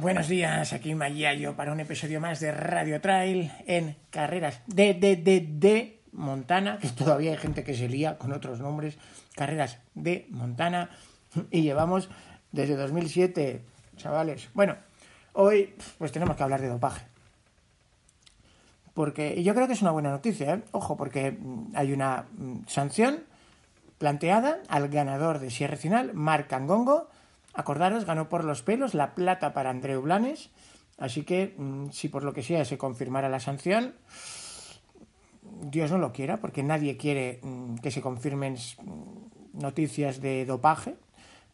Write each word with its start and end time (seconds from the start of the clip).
Buenos 0.00 0.28
días, 0.28 0.72
aquí 0.72 0.94
Mayayo 0.94 1.54
para 1.56 1.72
un 1.72 1.80
episodio 1.80 2.22
más 2.22 2.40
de 2.40 2.52
Radio 2.52 3.02
Trail 3.02 3.52
en 3.66 3.96
carreras 4.08 4.62
de, 4.66 4.94
de, 4.94 5.16
de, 5.16 5.46
de 5.46 6.00
Montana, 6.12 6.78
que 6.78 6.88
todavía 6.88 7.32
hay 7.32 7.36
gente 7.36 7.64
que 7.64 7.74
se 7.74 7.86
lía 7.86 8.16
con 8.16 8.32
otros 8.32 8.60
nombres, 8.60 8.96
carreras 9.36 9.78
de 9.94 10.26
Montana, 10.30 10.88
y 11.50 11.60
llevamos 11.60 12.08
desde 12.50 12.76
2007, 12.76 13.60
chavales. 13.98 14.48
Bueno, 14.54 14.76
hoy 15.34 15.74
pues 15.98 16.12
tenemos 16.12 16.34
que 16.34 16.44
hablar 16.44 16.62
de 16.62 16.68
dopaje. 16.68 17.04
Porque 18.94 19.42
yo 19.42 19.54
creo 19.54 19.66
que 19.66 19.74
es 19.74 19.82
una 19.82 19.90
buena 19.90 20.08
noticia, 20.08 20.54
¿eh? 20.54 20.62
ojo, 20.72 20.96
porque 20.96 21.36
hay 21.74 21.92
una 21.92 22.24
mm, 22.38 22.60
sanción 22.68 23.24
planteada 23.98 24.60
al 24.68 24.88
ganador 24.88 25.40
de 25.40 25.50
Sierra 25.50 25.76
Final, 25.76 26.14
Marc 26.14 26.50
Angongo, 26.54 27.10
Acordaros, 27.54 28.04
ganó 28.04 28.28
por 28.28 28.44
los 28.44 28.62
pelos 28.62 28.94
la 28.94 29.14
plata 29.14 29.52
para 29.52 29.70
Andreu 29.70 30.02
Blanes, 30.02 30.50
así 30.98 31.24
que 31.24 31.54
mm, 31.56 31.90
si 31.90 32.08
por 32.08 32.24
lo 32.24 32.32
que 32.32 32.42
sea 32.42 32.64
se 32.64 32.78
confirmara 32.78 33.28
la 33.28 33.40
sanción, 33.40 33.94
Dios 35.42 35.90
no 35.90 35.98
lo 35.98 36.12
quiera, 36.12 36.38
porque 36.38 36.62
nadie 36.62 36.96
quiere 36.96 37.40
mm, 37.42 37.76
que 37.76 37.90
se 37.90 38.00
confirmen 38.00 38.54
mm, 38.54 39.60
noticias 39.60 40.20
de 40.20 40.44
dopaje, 40.46 40.96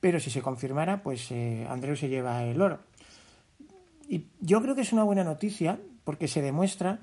pero 0.01 0.21
si 0.21 0.31
se 0.31 0.43
confirmara, 0.43 1.03
pues 1.03 1.31
eh, 1.31 1.67
Andreu 1.69 1.97
se 1.97 2.09
lleva 2.09 2.45
el 2.45 2.61
oro. 2.61 2.81
Y 4.09 4.27
yo 4.41 4.63
creo 4.63 4.75
que 4.75 4.83
es 4.83 4.93
una 4.93 5.05
buena 5.05 5.25
noticia 5.25 5.81
porque 6.05 6.29
se 6.29 6.43
demuestra 6.43 7.01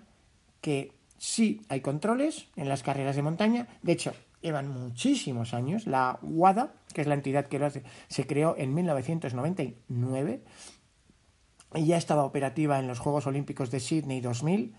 que 0.62 0.94
sí 1.18 1.62
hay 1.68 1.82
controles 1.82 2.48
en 2.56 2.70
las 2.70 2.84
carreras 2.84 3.16
de 3.16 3.22
montaña. 3.22 3.68
De 3.82 3.92
hecho, 3.92 4.14
llevan 4.44 4.68
muchísimos 4.68 5.54
años. 5.54 5.88
La 5.88 6.20
WADA, 6.22 6.74
que 6.94 7.02
es 7.02 7.08
la 7.08 7.16
entidad 7.16 7.48
que 7.48 7.58
lo 7.58 7.66
hace, 7.66 7.84
se 8.08 8.28
creó 8.28 8.56
en 8.58 8.74
1999 8.74 10.44
y 11.76 11.86
ya 11.86 11.98
estaba 11.98 12.26
operativa 12.26 12.78
en 12.80 12.88
los 12.88 13.00
Juegos 13.00 13.26
Olímpicos 13.26 13.72
de 13.72 13.80
Sydney 13.80 14.22
2000. 14.22 14.76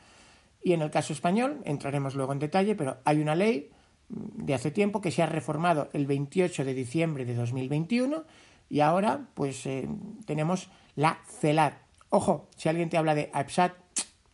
Y 0.63 0.73
en 0.73 0.83
el 0.83 0.91
caso 0.91 1.13
español, 1.13 1.61
entraremos 1.65 2.15
luego 2.15 2.33
en 2.33 2.39
detalle, 2.39 2.75
pero 2.75 2.99
hay 3.05 3.21
una 3.21 3.35
ley 3.35 3.71
de 4.09 4.55
hace 4.55 4.71
tiempo 4.71 5.01
que 5.01 5.11
se 5.11 5.23
ha 5.23 5.27
reformado 5.27 5.89
el 5.93 6.07
28 6.07 6.65
de 6.65 6.75
diciembre 6.75 7.25
de 7.25 7.35
2021 7.35 8.25
y 8.69 8.81
ahora 8.81 9.29
pues 9.35 9.67
eh, 9.67 9.89
tenemos 10.27 10.69
la 10.95 11.19
CELAD. 11.41 11.73
Ojo, 12.11 12.49
si 12.57 12.69
alguien 12.69 12.91
te 12.91 12.97
habla 12.97 13.15
de 13.15 13.31
APSAT, 13.33 13.73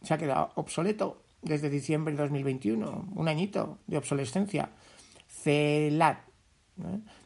se 0.03 0.15
ha 0.15 0.19
quedado 0.19 0.51
obsoleto 0.55 1.23
desde 1.43 1.71
diciembre 1.71 2.13
de 2.13 2.23
2021, 2.23 3.09
un 3.15 3.29
añito 3.29 3.79
de 3.87 3.97
obsolescencia. 3.97 4.71
CELAD. 5.43 6.17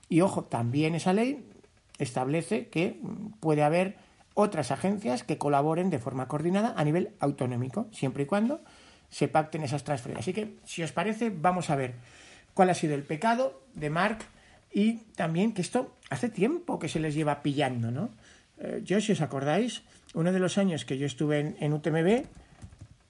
Y 0.09 0.21
ojo, 0.21 0.45
también 0.45 0.95
esa 0.95 1.13
ley 1.13 1.47
establece 1.99 2.69
que 2.69 3.01
puede 3.41 3.63
haber 3.63 3.97
otras 4.35 4.71
agencias 4.71 5.23
que 5.23 5.39
colaboren 5.39 5.91
de 5.91 5.99
forma 5.99 6.27
coordinada 6.29 6.75
a 6.77 6.85
nivel 6.85 7.11
autonómico, 7.21 7.87
siempre 7.93 8.25
y 8.25 8.27
cuando 8.27 8.61
se 9.09 9.29
pacten 9.29 9.63
esas 9.63 9.85
transferencias. 9.85 10.25
Así 10.25 10.33
que, 10.33 10.57
si 10.65 10.83
os 10.83 10.91
parece, 10.91 11.31
vamos 11.31 11.71
a 11.71 11.77
ver 11.77 11.95
cuál 12.53 12.71
ha 12.71 12.75
sido 12.75 12.95
el 12.95 13.05
pecado 13.05 13.63
de 13.75 13.91
Mark 13.91 14.19
y 14.73 14.95
también 15.15 15.53
que 15.53 15.63
esto 15.63 15.95
hace 16.11 16.29
tiempo 16.29 16.81
que 16.81 16.89
se 16.89 16.99
les 16.99 17.15
lleva 17.15 17.43
pillando, 17.43 17.93
¿no? 17.93 18.11
Eh, 18.59 18.83
yo, 18.85 19.01
si 19.01 19.13
os 19.13 19.21
acordáis, 19.21 19.83
uno 20.15 20.33
de 20.33 20.41
los 20.41 20.59
años 20.59 20.85
que 20.85 20.99
yo 20.99 21.07
estuve 21.07 21.39
en, 21.39 21.57
en 21.61 21.73
UTMB, 21.73 22.27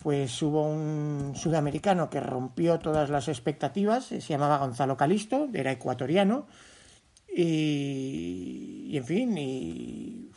pues 0.05 0.43
hubo 0.43 0.69
un 0.69 1.33
sudamericano 1.35 2.11
que 2.11 2.21
rompió 2.21 2.79
todas 2.79 3.09
las 3.09 3.27
expectativas, 3.29 4.05
se 4.05 4.21
llamaba 4.21 4.59
Gonzalo 4.59 4.99
Calisto, 4.99 5.49
era 5.55 5.73
ecuatoriano, 5.73 6.47
y, 7.27 8.95
en 8.95 9.05
fin, 9.07 9.39
y 9.39 10.31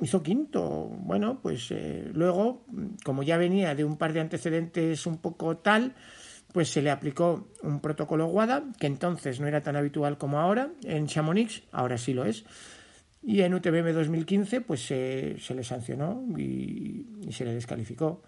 hizo 0.00 0.22
quinto. 0.22 0.88
Bueno, 1.00 1.38
pues 1.42 1.70
eh, 1.70 2.10
luego, 2.14 2.64
como 3.04 3.22
ya 3.22 3.36
venía 3.36 3.74
de 3.74 3.84
un 3.84 3.98
par 3.98 4.14
de 4.14 4.20
antecedentes 4.20 5.06
un 5.06 5.18
poco 5.18 5.58
tal, 5.58 5.94
pues 6.54 6.70
se 6.70 6.80
le 6.80 6.90
aplicó 6.90 7.48
un 7.62 7.80
protocolo 7.80 8.28
WADA, 8.28 8.64
que 8.80 8.86
entonces 8.86 9.38
no 9.38 9.46
era 9.46 9.60
tan 9.60 9.76
habitual 9.76 10.16
como 10.16 10.40
ahora 10.40 10.70
en 10.82 11.06
Chamonix, 11.06 11.62
ahora 11.72 11.98
sí 11.98 12.14
lo 12.14 12.24
es, 12.24 12.46
y 13.28 13.42
en 13.42 13.52
UTBM 13.52 13.92
2015 13.92 14.62
pues 14.62 14.86
se, 14.86 15.36
le 15.50 15.62
sancionó 15.62 16.24
y, 16.38 17.04
se 17.30 17.44
le 17.44 17.52
descalificó. 17.52 18.22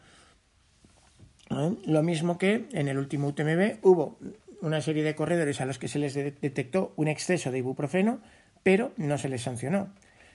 ¿Eh? 1.49 1.75
Lo 1.87 2.03
mismo 2.03 2.37
que 2.37 2.69
en 2.73 2.87
el 2.87 2.99
último 2.99 3.29
UTMB 3.29 3.79
hubo 3.81 4.19
una 4.61 4.83
serie 4.83 5.03
de 5.03 5.15
corredores 5.15 5.63
a 5.63 5.65
los 5.65 5.79
que 5.79 5.89
se 5.89 5.99
les 5.99 6.13
detectó 6.13 6.93
un 6.97 7.09
exceso 7.09 7.51
de 7.51 7.57
ibuprofeno, 7.57 8.21
pero 8.63 8.93
no 8.99 9.17
se 9.17 9.31
les 9.31 9.41
sancionó. 9.41 9.89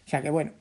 O 0.03 0.09
sea 0.09 0.23
que 0.23 0.31
bueno, 0.31 0.53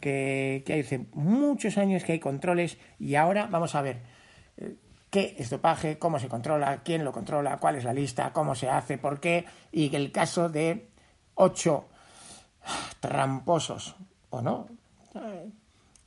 que, 0.00 0.64
que 0.66 0.80
hace 0.80 1.06
muchos 1.12 1.78
años 1.78 2.02
que 2.02 2.14
hay 2.14 2.18
controles 2.18 2.78
y 2.98 3.14
ahora 3.14 3.46
vamos 3.46 3.76
a 3.76 3.82
ver 3.82 3.98
eh, 4.56 4.74
qué 5.08 5.36
es 5.38 5.50
dopaje, 5.50 5.98
cómo 5.98 6.18
se 6.18 6.26
controla, 6.26 6.82
quién 6.82 7.04
lo 7.04 7.12
controla, 7.12 7.58
cuál 7.58 7.76
es 7.76 7.84
la 7.84 7.94
lista, 7.94 8.32
cómo 8.32 8.56
se 8.56 8.68
hace, 8.68 8.98
por 8.98 9.20
qué, 9.20 9.44
y 9.70 9.94
el 9.94 10.10
caso 10.10 10.48
de 10.48 10.88
ocho 11.36 11.89
tramposos, 13.00 13.96
¿o 14.30 14.42
no? 14.42 14.68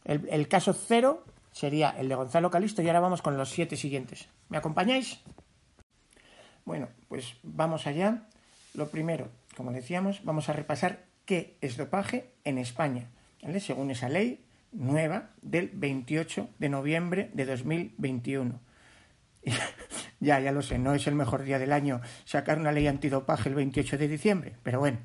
El, 0.05 0.47
caso 0.47 0.73
cero 0.73 1.23
sería 1.51 1.89
el 1.91 2.09
de 2.09 2.15
Gonzalo 2.15 2.51
Calisto 2.51 2.81
y 2.81 2.87
ahora 2.87 2.99
vamos 2.99 3.21
con 3.21 3.37
los 3.37 3.49
siete 3.49 3.75
siguientes. 3.77 4.27
¿Me 4.49 4.57
acompañáis? 4.57 5.19
Bueno, 6.65 6.89
pues 7.07 7.35
vamos 7.43 7.87
allá. 7.87 8.27
Lo 8.73 8.89
primero, 8.89 9.29
como 9.55 9.71
decíamos, 9.71 10.23
vamos 10.23 10.49
a 10.49 10.53
repasar 10.53 11.05
qué 11.25 11.57
es 11.61 11.77
dopaje 11.77 12.31
en 12.43 12.57
España, 12.57 13.09
según 13.59 13.91
esa 13.91 14.09
ley 14.09 14.43
nueva 14.71 15.29
del 15.41 15.69
28 15.73 16.49
de 16.59 16.69
noviembre 16.69 17.29
de 17.33 17.45
2021. 17.45 18.59
ya, 20.19 20.39
ya 20.39 20.51
lo 20.51 20.61
sé, 20.61 20.79
no 20.79 20.93
es 20.93 21.05
el 21.07 21.15
mejor 21.15 21.43
día 21.43 21.59
del 21.59 21.73
año 21.73 22.01
sacar 22.25 22.57
una 22.57 22.71
ley 22.71 22.87
antidopaje 22.87 23.49
el 23.49 23.55
28 23.55 23.97
de 23.97 24.07
diciembre, 24.07 24.55
pero 24.63 24.79
bueno. 24.79 24.97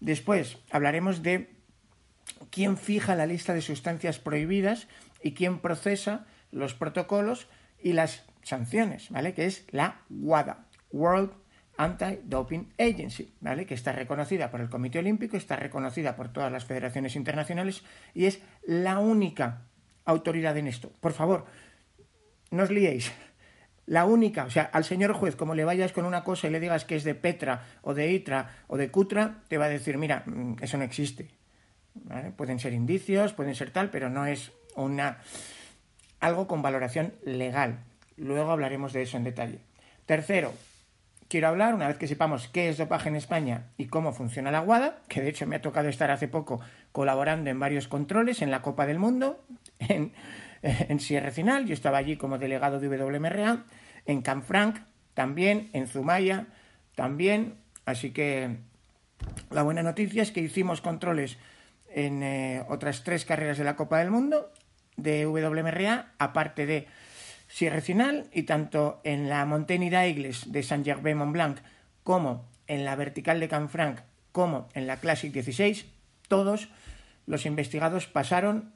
Después 0.00 0.58
hablaremos 0.70 1.22
de 1.22 1.50
quién 2.50 2.76
fija 2.76 3.14
la 3.14 3.26
lista 3.26 3.54
de 3.54 3.62
sustancias 3.62 4.18
prohibidas 4.18 4.88
y 5.22 5.34
quién 5.34 5.58
procesa 5.58 6.26
los 6.50 6.74
protocolos 6.74 7.48
y 7.82 7.92
las 7.92 8.24
sanciones, 8.42 9.10
¿vale? 9.10 9.34
Que 9.34 9.46
es 9.46 9.66
la 9.70 10.02
WADA, 10.08 10.66
World 10.90 11.32
Anti-Doping 11.76 12.72
Agency, 12.78 13.32
¿vale? 13.40 13.66
Que 13.66 13.74
está 13.74 13.92
reconocida 13.92 14.50
por 14.50 14.60
el 14.60 14.68
Comité 14.68 14.98
Olímpico, 14.98 15.36
está 15.36 15.56
reconocida 15.56 16.16
por 16.16 16.32
todas 16.32 16.50
las 16.50 16.64
federaciones 16.64 17.14
internacionales 17.14 17.82
y 18.14 18.26
es 18.26 18.40
la 18.66 18.98
única 18.98 19.62
autoridad 20.04 20.56
en 20.56 20.66
esto. 20.66 20.92
Por 21.00 21.12
favor, 21.12 21.46
no 22.50 22.62
os 22.62 22.70
liéis. 22.70 23.12
La 23.88 24.04
única, 24.04 24.44
o 24.44 24.50
sea, 24.50 24.64
al 24.64 24.84
señor 24.84 25.14
juez, 25.14 25.34
como 25.34 25.54
le 25.54 25.64
vayas 25.64 25.92
con 25.92 26.04
una 26.04 26.22
cosa 26.22 26.46
y 26.46 26.50
le 26.50 26.60
digas 26.60 26.84
que 26.84 26.94
es 26.94 27.04
de 27.04 27.14
Petra 27.14 27.64
o 27.80 27.94
de 27.94 28.12
Itra 28.12 28.50
o 28.66 28.76
de 28.76 28.90
Cutra, 28.90 29.38
te 29.48 29.56
va 29.56 29.64
a 29.64 29.70
decir, 29.70 29.96
mira, 29.96 30.24
mm, 30.26 30.56
eso 30.60 30.76
no 30.76 30.84
existe. 30.84 31.30
Pueden 32.36 32.58
ser 32.60 32.74
indicios, 32.74 33.32
pueden 33.32 33.54
ser 33.54 33.70
tal, 33.70 33.88
pero 33.88 34.10
no 34.10 34.26
es 34.26 34.52
una 34.76 35.18
algo 36.20 36.46
con 36.46 36.60
valoración 36.60 37.14
legal. 37.24 37.78
Luego 38.18 38.50
hablaremos 38.50 38.92
de 38.92 39.02
eso 39.02 39.16
en 39.16 39.24
detalle. 39.24 39.60
Tercero, 40.04 40.52
quiero 41.28 41.48
hablar, 41.48 41.74
una 41.74 41.88
vez 41.88 41.96
que 41.96 42.08
sepamos 42.08 42.46
qué 42.48 42.68
es 42.68 42.76
dopaje 42.76 43.08
en 43.08 43.16
España 43.16 43.68
y 43.78 43.86
cómo 43.86 44.12
funciona 44.12 44.50
la 44.50 44.60
guada, 44.60 44.98
que 45.08 45.22
de 45.22 45.30
hecho 45.30 45.46
me 45.46 45.56
ha 45.56 45.62
tocado 45.62 45.88
estar 45.88 46.10
hace 46.10 46.28
poco 46.28 46.60
colaborando 46.92 47.48
en 47.48 47.58
varios 47.58 47.88
controles 47.88 48.42
en 48.42 48.50
la 48.50 48.60
Copa 48.60 48.84
del 48.84 48.98
Mundo, 48.98 49.42
en, 49.78 50.12
en 50.62 51.00
Sierra 51.00 51.30
Final, 51.30 51.64
yo 51.66 51.72
estaba 51.72 51.96
allí 51.98 52.16
como 52.16 52.36
delegado 52.36 52.80
de 52.80 52.88
WMRA, 52.88 53.64
en 54.08 54.22
Canfranc 54.22 54.80
también, 55.14 55.70
en 55.72 55.86
Zumaya 55.86 56.46
también, 56.96 57.54
así 57.84 58.10
que 58.10 58.56
la 59.50 59.62
buena 59.62 59.84
noticia 59.84 60.22
es 60.22 60.32
que 60.32 60.40
hicimos 60.40 60.80
controles 60.80 61.36
en 61.90 62.22
eh, 62.22 62.64
otras 62.68 63.04
tres 63.04 63.24
carreras 63.24 63.58
de 63.58 63.64
la 63.64 63.76
Copa 63.76 63.98
del 63.98 64.10
Mundo 64.10 64.50
de 64.96 65.26
WMRA, 65.26 66.12
aparte 66.18 66.66
de 66.66 66.88
Sierrecinal 67.46 68.26
y 68.32 68.42
tanto 68.42 69.00
en 69.04 69.28
la 69.28 69.44
Montaigne 69.44 69.90
d'Aigles 69.90 70.50
de 70.52 70.62
Saint-Gervais-Mont-Blanc 70.62 71.58
como 72.02 72.46
en 72.66 72.84
la 72.84 72.96
vertical 72.96 73.40
de 73.40 73.48
Canfranc 73.48 74.00
como 74.32 74.68
en 74.74 74.86
la 74.86 74.98
Classic 74.98 75.32
16, 75.32 75.86
todos 76.28 76.68
los 77.26 77.46
investigados 77.46 78.06
pasaron 78.06 78.72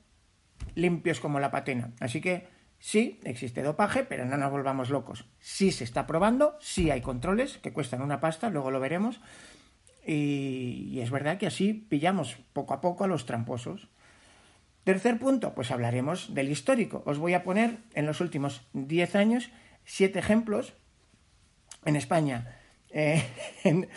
limpios 0.74 1.20
como 1.20 1.40
la 1.40 1.50
patena. 1.50 1.90
Así 2.00 2.20
que 2.20 2.48
sí, 2.82 3.20
existe 3.22 3.62
dopaje, 3.62 4.02
pero 4.02 4.26
no 4.26 4.36
nos 4.36 4.50
volvamos 4.50 4.90
locos. 4.90 5.24
Sí 5.38 5.70
se 5.70 5.84
está 5.84 6.06
probando, 6.06 6.58
sí 6.60 6.90
hay 6.90 7.00
controles 7.00 7.58
que 7.58 7.72
cuestan 7.72 8.02
una 8.02 8.20
pasta, 8.20 8.50
luego 8.50 8.72
lo 8.72 8.80
veremos. 8.80 9.20
Y, 10.04 10.98
es 11.00 11.12
verdad 11.12 11.38
que 11.38 11.46
así 11.46 11.72
pillamos 11.72 12.36
poco 12.52 12.74
a 12.74 12.80
poco 12.80 13.04
a 13.04 13.06
los 13.06 13.24
tramposos. 13.24 13.88
Tercer 14.82 15.20
punto, 15.20 15.54
pues 15.54 15.70
hablaremos 15.70 16.34
del 16.34 16.50
histórico. 16.50 17.04
Os 17.06 17.18
voy 17.18 17.34
a 17.34 17.44
poner 17.44 17.78
en 17.94 18.04
los 18.04 18.20
últimos 18.20 18.66
10 18.72 19.14
años 19.14 19.50
siete 19.84 20.18
ejemplos 20.18 20.74
en 21.84 21.94
España, 21.94 22.58
eh, 22.92 23.24
en, 23.64 23.88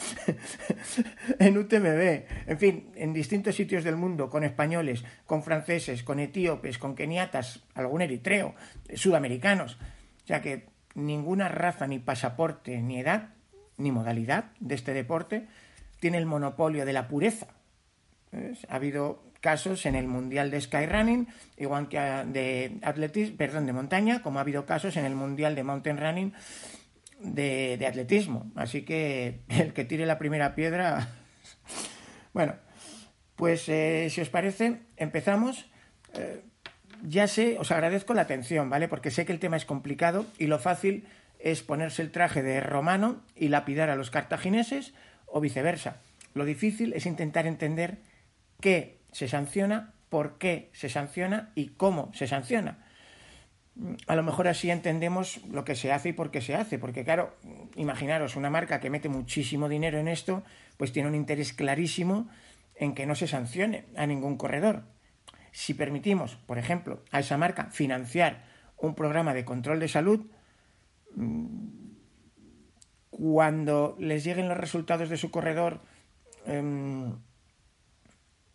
en, 1.40 1.58
UTMB, 1.58 2.24
en 2.48 2.58
fin, 2.58 2.92
en 2.96 3.14
distintos 3.14 3.56
sitios 3.56 3.84
del 3.84 3.98
mundo, 3.98 4.30
con 4.30 4.44
españoles, 4.44 5.04
con 5.26 5.44
franceses, 5.44 6.04
con 6.04 6.20
etíopes, 6.20 6.78
con 6.78 6.96
keniatas, 6.96 7.64
algún 7.74 8.02
eritreo, 8.02 8.56
sudamericanos. 8.94 9.78
O 10.24 10.28
sea 10.28 10.42
que 10.42 10.68
ninguna 10.96 11.50
raza, 11.50 11.88
ni 11.88 12.00
pasaporte, 12.00 12.82
ni 12.82 13.00
edad, 13.00 13.30
ni 13.78 13.92
modalidad 13.92 14.46
de 14.60 14.76
este 14.76 14.94
deporte 14.94 15.48
tiene 16.00 16.18
el 16.18 16.26
monopolio 16.26 16.86
de 16.86 16.94
la 16.94 17.08
pureza. 17.08 17.48
Ha 18.70 18.76
habido 18.76 19.24
casos 19.42 19.86
en 19.86 19.96
el 19.96 20.08
Mundial 20.08 20.52
de 20.52 20.60
Skyrunning, 20.60 21.28
igual 21.58 21.88
que 21.90 22.00
de 22.00 22.80
atletismo, 22.82 23.38
perdón, 23.38 23.66
de 23.66 23.74
montaña, 23.74 24.22
como 24.22 24.40
ha 24.40 24.42
habido 24.42 24.66
casos 24.66 24.98
en 24.98 25.06
el 25.06 25.16
Mundial 25.16 25.56
de 25.56 25.64
Mountain 25.64 25.98
Running 25.98 26.34
de, 27.34 27.86
atletismo. 27.88 28.52
Así 28.56 28.84
que 28.84 29.42
el 29.50 29.74
que 29.74 29.86
tire 29.86 30.06
la 30.06 30.18
primera 30.18 30.56
piedra. 30.56 31.10
bueno, 32.34 32.56
pues 33.36 33.68
eh, 33.70 34.08
si 34.10 34.22
os 34.22 34.30
parece, 34.30 34.82
empezamos. 34.98 35.66
Eh, 36.14 36.42
ya 37.04 37.28
sé, 37.28 37.58
os 37.60 37.72
agradezco 37.72 38.14
la 38.14 38.22
atención, 38.22 38.70
¿vale? 38.70 38.88
Porque 38.88 39.12
sé 39.12 39.26
que 39.26 39.34
el 39.34 39.40
tema 39.40 39.58
es 39.58 39.66
complicado 39.66 40.26
y 40.38 40.48
lo 40.48 40.60
fácil 40.60 41.08
es 41.40 41.62
ponerse 41.62 42.02
el 42.02 42.12
traje 42.12 42.42
de 42.42 42.60
romano 42.62 43.22
y 43.36 43.50
lapidar 43.50 43.90
a 43.90 43.96
los 43.96 44.10
cartagineses 44.10 44.94
o 45.28 45.42
viceversa. 45.42 45.98
Lo 46.34 46.46
difícil 46.46 46.94
es 46.94 47.06
intentar 47.06 47.46
entender 47.46 48.00
qué 48.60 48.98
se 49.12 49.28
sanciona, 49.28 49.94
por 50.10 50.38
qué 50.38 50.70
se 50.74 50.90
sanciona 50.90 51.52
y 51.56 51.68
cómo 51.70 52.12
se 52.14 52.28
sanciona. 52.28 52.85
A 54.08 54.16
lo 54.16 54.24
mejor 54.24 54.48
así 54.48 54.72
entendemos 54.72 55.42
lo 55.52 55.66
que 55.66 55.76
se 55.76 55.92
hace 55.92 56.10
y 56.10 56.14
por 56.14 56.32
qué 56.32 56.40
se 56.40 56.56
hace, 56.56 56.80
porque 56.80 57.04
claro, 57.04 57.36
imaginaros, 57.76 58.38
una 58.38 58.50
marca 58.50 58.80
que 58.80 58.90
mete 58.90 59.10
muchísimo 59.10 59.68
dinero 59.68 60.00
en 60.00 60.08
esto, 60.08 60.44
pues 60.78 60.94
tiene 60.94 61.10
un 61.10 61.16
interés 61.16 61.52
clarísimo 61.52 62.30
en 62.76 62.96
que 62.96 63.06
no 63.06 63.16
se 63.16 63.28
sancione 63.28 63.86
a 63.98 64.06
ningún 64.06 64.38
corredor. 64.38 64.84
Si 65.52 65.74
permitimos, 65.74 66.36
por 66.36 66.58
ejemplo, 66.58 67.04
a 67.12 67.20
esa 67.20 67.38
marca 67.38 67.66
financiar 67.72 68.46
un 68.78 68.96
programa 68.96 69.34
de 69.34 69.44
control 69.44 69.80
de 69.80 69.88
salud, 69.90 70.26
mm, 71.16 71.86
cuando 73.10 73.96
les 74.00 74.24
lleguen 74.24 74.50
los 74.50 74.58
resultados 74.58 75.10
de 75.10 75.18
su 75.18 75.32
corredor, 75.32 75.82
eh, 76.46 77.12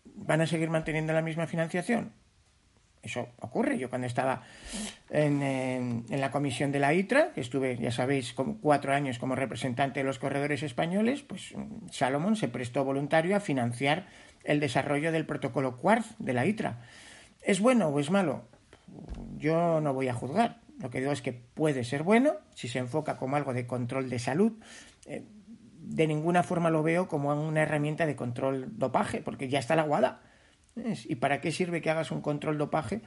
van 0.05 0.41
a 0.41 0.47
seguir 0.47 0.71
manteniendo 0.71 1.13
la 1.13 1.23
misma 1.23 1.47
financiación. 1.47 2.13
Eso 3.03 3.29
ocurre. 3.41 3.79
Yo 3.79 3.89
cuando 3.89 4.07
estaba 4.07 4.43
en, 5.09 6.05
la 6.11 6.31
comisión 6.31 6.71
de 6.71 6.79
la 6.79 6.93
ITRA, 6.93 7.33
estuve, 7.37 7.77
ya 7.79 7.91
sabéis, 7.91 8.33
como 8.33 8.59
cuatro 8.59 8.93
años 8.93 9.19
como 9.19 9.35
representante 9.35 10.01
de 10.01 10.05
los 10.05 10.19
corredores 10.19 10.63
españoles, 10.63 11.23
pues 11.23 11.55
Salomón 11.91 12.37
se 12.37 12.49
prestó 12.49 12.85
voluntario 12.85 13.37
a 13.37 13.41
financiar 13.41 14.07
el 14.45 14.61
desarrollo 14.61 15.13
del 15.13 15.27
protocolo 15.27 15.77
Quartz 15.77 16.15
de 16.19 16.33
la 16.35 16.47
ITRA. 16.47 16.79
¿Es 17.43 17.61
bueno 17.61 17.89
o 17.89 18.01
es 18.01 18.11
malo? 18.11 18.45
Yo 19.37 19.81
no 19.81 19.95
voy 19.95 20.09
a 20.09 20.15
juzgar. 20.15 20.61
Lo 20.81 20.91
que 20.91 21.01
digo 21.01 21.13
es 21.13 21.23
que 21.23 21.33
puede 21.33 21.85
ser 21.85 22.03
bueno 22.03 22.35
si 22.55 22.69
se 22.69 22.79
enfoca 22.79 23.17
como 23.17 23.37
algo 23.37 23.55
de 23.55 23.67
control 23.67 24.11
de 24.11 24.19
salud. 24.19 24.53
Eh, 25.07 25.25
de 25.83 26.07
ninguna 26.07 26.43
forma 26.43 26.71
lo 26.71 26.83
veo 26.83 27.09
como 27.09 27.31
una 27.31 27.63
herramienta 27.63 28.07
de 28.07 28.17
control 28.17 28.79
dopaje, 28.79 29.23
porque 29.23 29.49
ya 29.49 29.59
está 29.59 29.75
la 29.75 29.83
guada. 29.83 30.21
¿Y 30.77 31.17
para 31.17 31.41
qué 31.41 31.53
sirve 31.53 31.81
que 31.81 31.91
hagas 31.91 32.11
un 32.11 32.21
control 32.21 32.59
dopaje 32.59 33.03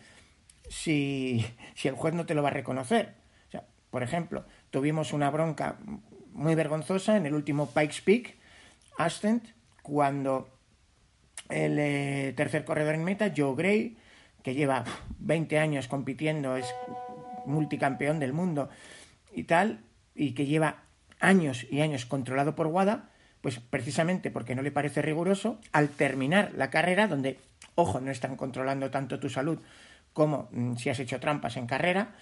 si, 0.70 1.46
si 1.76 1.88
el 1.88 1.96
juez 1.96 2.14
no 2.14 2.26
te 2.26 2.36
lo 2.36 2.44
va 2.44 2.50
a 2.50 2.54
reconocer? 2.54 3.16
O 3.48 3.52
sea, 3.52 3.64
por 3.90 4.04
ejemplo, 4.04 4.46
tuvimos 4.70 5.14
una 5.14 5.30
bronca 5.30 5.78
muy 6.34 6.56
vergonzosa 6.56 7.18
en 7.18 7.26
el 7.26 7.34
último 7.34 7.70
Pikes 7.70 8.02
Peak, 8.04 8.36
Ascent, 8.98 9.46
cuando 9.82 10.50
el 11.50 11.78
eh, 11.80 12.34
tercer 12.36 12.66
corredor 12.66 12.96
en 12.96 13.04
meta, 13.04 13.32
Joe 13.36 13.56
Gray, 13.56 13.98
que 14.44 14.54
lleva 14.54 14.84
20 15.20 15.60
años 15.60 15.88
compitiendo, 15.88 16.58
es 16.58 16.66
multicampeón 17.46 18.20
del 18.20 18.34
mundo 18.34 18.70
y 19.34 19.44
tal, 19.44 19.82
y 20.16 20.34
que 20.34 20.46
lleva 20.46 20.84
años 21.20 21.66
y 21.72 21.82
años 21.82 22.06
controlado 22.06 22.56
por 22.56 22.68
WADA, 22.68 23.10
pues 23.42 23.60
precisamente 23.60 24.32
porque 24.32 24.56
no 24.56 24.62
le 24.62 24.72
parece 24.72 25.02
riguroso, 25.02 25.60
al 25.72 25.90
terminar 25.90 26.52
la 26.56 26.70
carrera, 26.70 27.08
donde, 27.08 27.40
ojo, 27.76 28.00
no 28.00 28.12
están 28.12 28.36
controlando 28.36 28.90
tanto 28.92 29.20
tu 29.20 29.30
salud 29.30 29.60
como 30.14 30.48
mm, 30.52 30.76
si 30.76 30.90
has 30.90 31.00
hecho 31.00 31.20
trampas 31.20 31.58
en 31.58 31.68
carrera, 31.68 32.16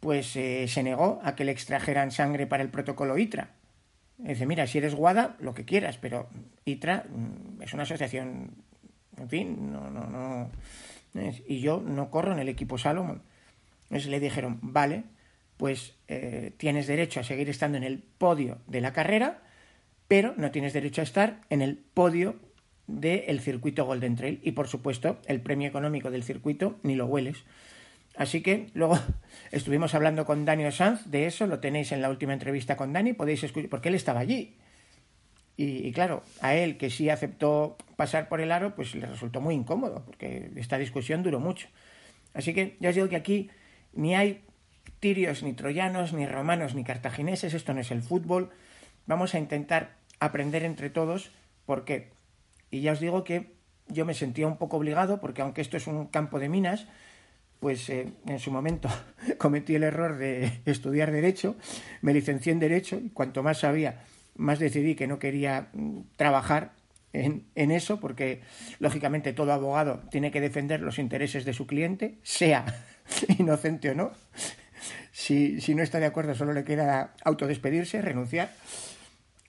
pues 0.00 0.36
eh, 0.36 0.66
se 0.68 0.82
negó 0.82 1.20
a 1.22 1.34
que 1.34 1.44
le 1.44 1.52
extrajeran 1.52 2.10
sangre 2.10 2.46
para 2.46 2.62
el 2.62 2.68
protocolo 2.68 3.16
ITRA. 3.16 3.50
Dice, 4.18 4.46
mira, 4.46 4.66
si 4.66 4.78
eres 4.78 4.94
WADA, 4.94 5.36
lo 5.40 5.54
que 5.54 5.64
quieras, 5.64 5.98
pero 5.98 6.28
ITRA 6.64 7.04
mm, 7.08 7.62
es 7.62 7.72
una 7.72 7.84
asociación, 7.84 8.50
en 9.16 9.28
fin, 9.28 9.72
no, 9.72 9.90
no, 9.90 10.06
no. 10.06 10.50
Y 11.46 11.60
yo 11.60 11.80
no 11.80 12.10
corro 12.10 12.32
en 12.32 12.40
el 12.40 12.48
equipo 12.48 12.76
Salomon. 12.76 13.22
Entonces 13.84 14.10
le 14.10 14.20
dijeron, 14.20 14.58
vale, 14.60 15.04
pues 15.56 15.94
eh, 16.08 16.52
tienes 16.56 16.86
derecho 16.86 17.20
a 17.20 17.24
seguir 17.24 17.48
estando 17.48 17.78
en 17.78 17.84
el 17.84 18.00
podio 18.00 18.58
de 18.66 18.80
la 18.80 18.92
carrera, 18.92 19.42
pero 20.08 20.34
no 20.36 20.50
tienes 20.50 20.72
derecho 20.72 21.00
a 21.00 21.04
estar 21.04 21.40
en 21.48 21.62
el 21.62 21.78
podio 21.78 22.36
del 22.86 23.40
circuito 23.40 23.84
Golden 23.84 24.16
Trail. 24.16 24.40
Y 24.42 24.52
por 24.52 24.68
supuesto, 24.68 25.18
el 25.26 25.40
premio 25.40 25.68
económico 25.68 26.10
del 26.10 26.22
circuito 26.22 26.78
ni 26.82 26.94
lo 26.94 27.06
hueles. 27.06 27.44
Así 28.16 28.42
que 28.42 28.68
luego 28.74 28.98
estuvimos 29.52 29.94
hablando 29.94 30.24
con 30.24 30.44
Daniel 30.44 30.72
Sanz 30.72 31.04
de 31.06 31.26
eso, 31.26 31.46
lo 31.46 31.60
tenéis 31.60 31.92
en 31.92 32.02
la 32.02 32.10
última 32.10 32.32
entrevista 32.32 32.76
con 32.76 32.92
Dani, 32.92 33.12
podéis 33.12 33.44
escuchar, 33.44 33.70
porque 33.70 33.88
él 33.88 33.94
estaba 33.94 34.20
allí. 34.20 34.56
Y, 35.58 35.86
y, 35.86 35.92
claro, 35.92 36.22
a 36.40 36.54
él 36.54 36.76
que 36.76 36.90
sí 36.90 37.08
aceptó 37.08 37.76
pasar 37.96 38.28
por 38.28 38.40
el 38.40 38.52
aro, 38.52 38.74
pues 38.74 38.94
le 38.94 39.06
resultó 39.06 39.40
muy 39.40 39.54
incómodo, 39.54 40.04
porque 40.04 40.50
esta 40.56 40.76
discusión 40.76 41.22
duró 41.22 41.40
mucho. 41.40 41.68
Así 42.34 42.52
que 42.52 42.76
ya 42.80 42.90
os 42.90 42.94
digo 42.94 43.08
que 43.08 43.16
aquí 43.16 43.50
ni 43.94 44.14
hay 44.14 44.42
tirios, 45.00 45.42
ni 45.42 45.54
troyanos, 45.54 46.12
ni 46.12 46.26
romanos, 46.26 46.74
ni 46.74 46.84
cartagineses, 46.84 47.54
esto 47.54 47.72
no 47.72 47.80
es 47.80 47.90
el 47.90 48.02
fútbol. 48.02 48.50
Vamos 49.06 49.34
a 49.34 49.38
intentar 49.38 49.96
aprender 50.20 50.62
entre 50.64 50.90
todos 50.90 51.30
por 51.64 51.84
qué. 51.84 52.10
Y 52.70 52.80
ya 52.80 52.92
os 52.92 53.00
digo 53.00 53.24
que 53.24 53.56
yo 53.88 54.04
me 54.04 54.14
sentía 54.14 54.46
un 54.46 54.56
poco 54.56 54.76
obligado, 54.76 55.20
porque 55.20 55.42
aunque 55.42 55.60
esto 55.60 55.76
es 55.76 55.86
un 55.86 56.06
campo 56.06 56.38
de 56.38 56.48
minas, 56.48 56.86
pues 57.60 57.88
eh, 57.88 58.12
en 58.26 58.38
su 58.38 58.50
momento 58.50 58.88
cometí 59.38 59.74
el 59.74 59.84
error 59.84 60.16
de 60.16 60.60
estudiar 60.66 61.10
Derecho, 61.10 61.56
me 62.02 62.12
licencié 62.12 62.52
en 62.52 62.60
Derecho, 62.60 62.96
y 62.96 63.10
cuanto 63.10 63.42
más 63.42 63.58
sabía, 63.58 64.02
más 64.36 64.58
decidí 64.58 64.94
que 64.94 65.06
no 65.06 65.18
quería 65.18 65.68
mm, 65.72 66.00
trabajar 66.16 66.72
en, 67.12 67.46
en, 67.54 67.70
eso, 67.70 67.98
porque 67.98 68.42
lógicamente 68.78 69.32
todo 69.32 69.52
abogado 69.52 70.02
tiene 70.10 70.30
que 70.30 70.40
defender 70.40 70.80
los 70.80 70.98
intereses 70.98 71.44
de 71.44 71.54
su 71.54 71.66
cliente, 71.66 72.18
sea 72.22 72.66
inocente 73.38 73.90
o 73.90 73.94
no. 73.94 74.12
Si, 75.12 75.60
si 75.60 75.74
no 75.74 75.82
está 75.82 75.98
de 75.98 76.06
acuerdo, 76.06 76.34
solo 76.34 76.52
le 76.52 76.64
queda 76.64 77.14
autodespedirse, 77.24 78.02
renunciar. 78.02 78.52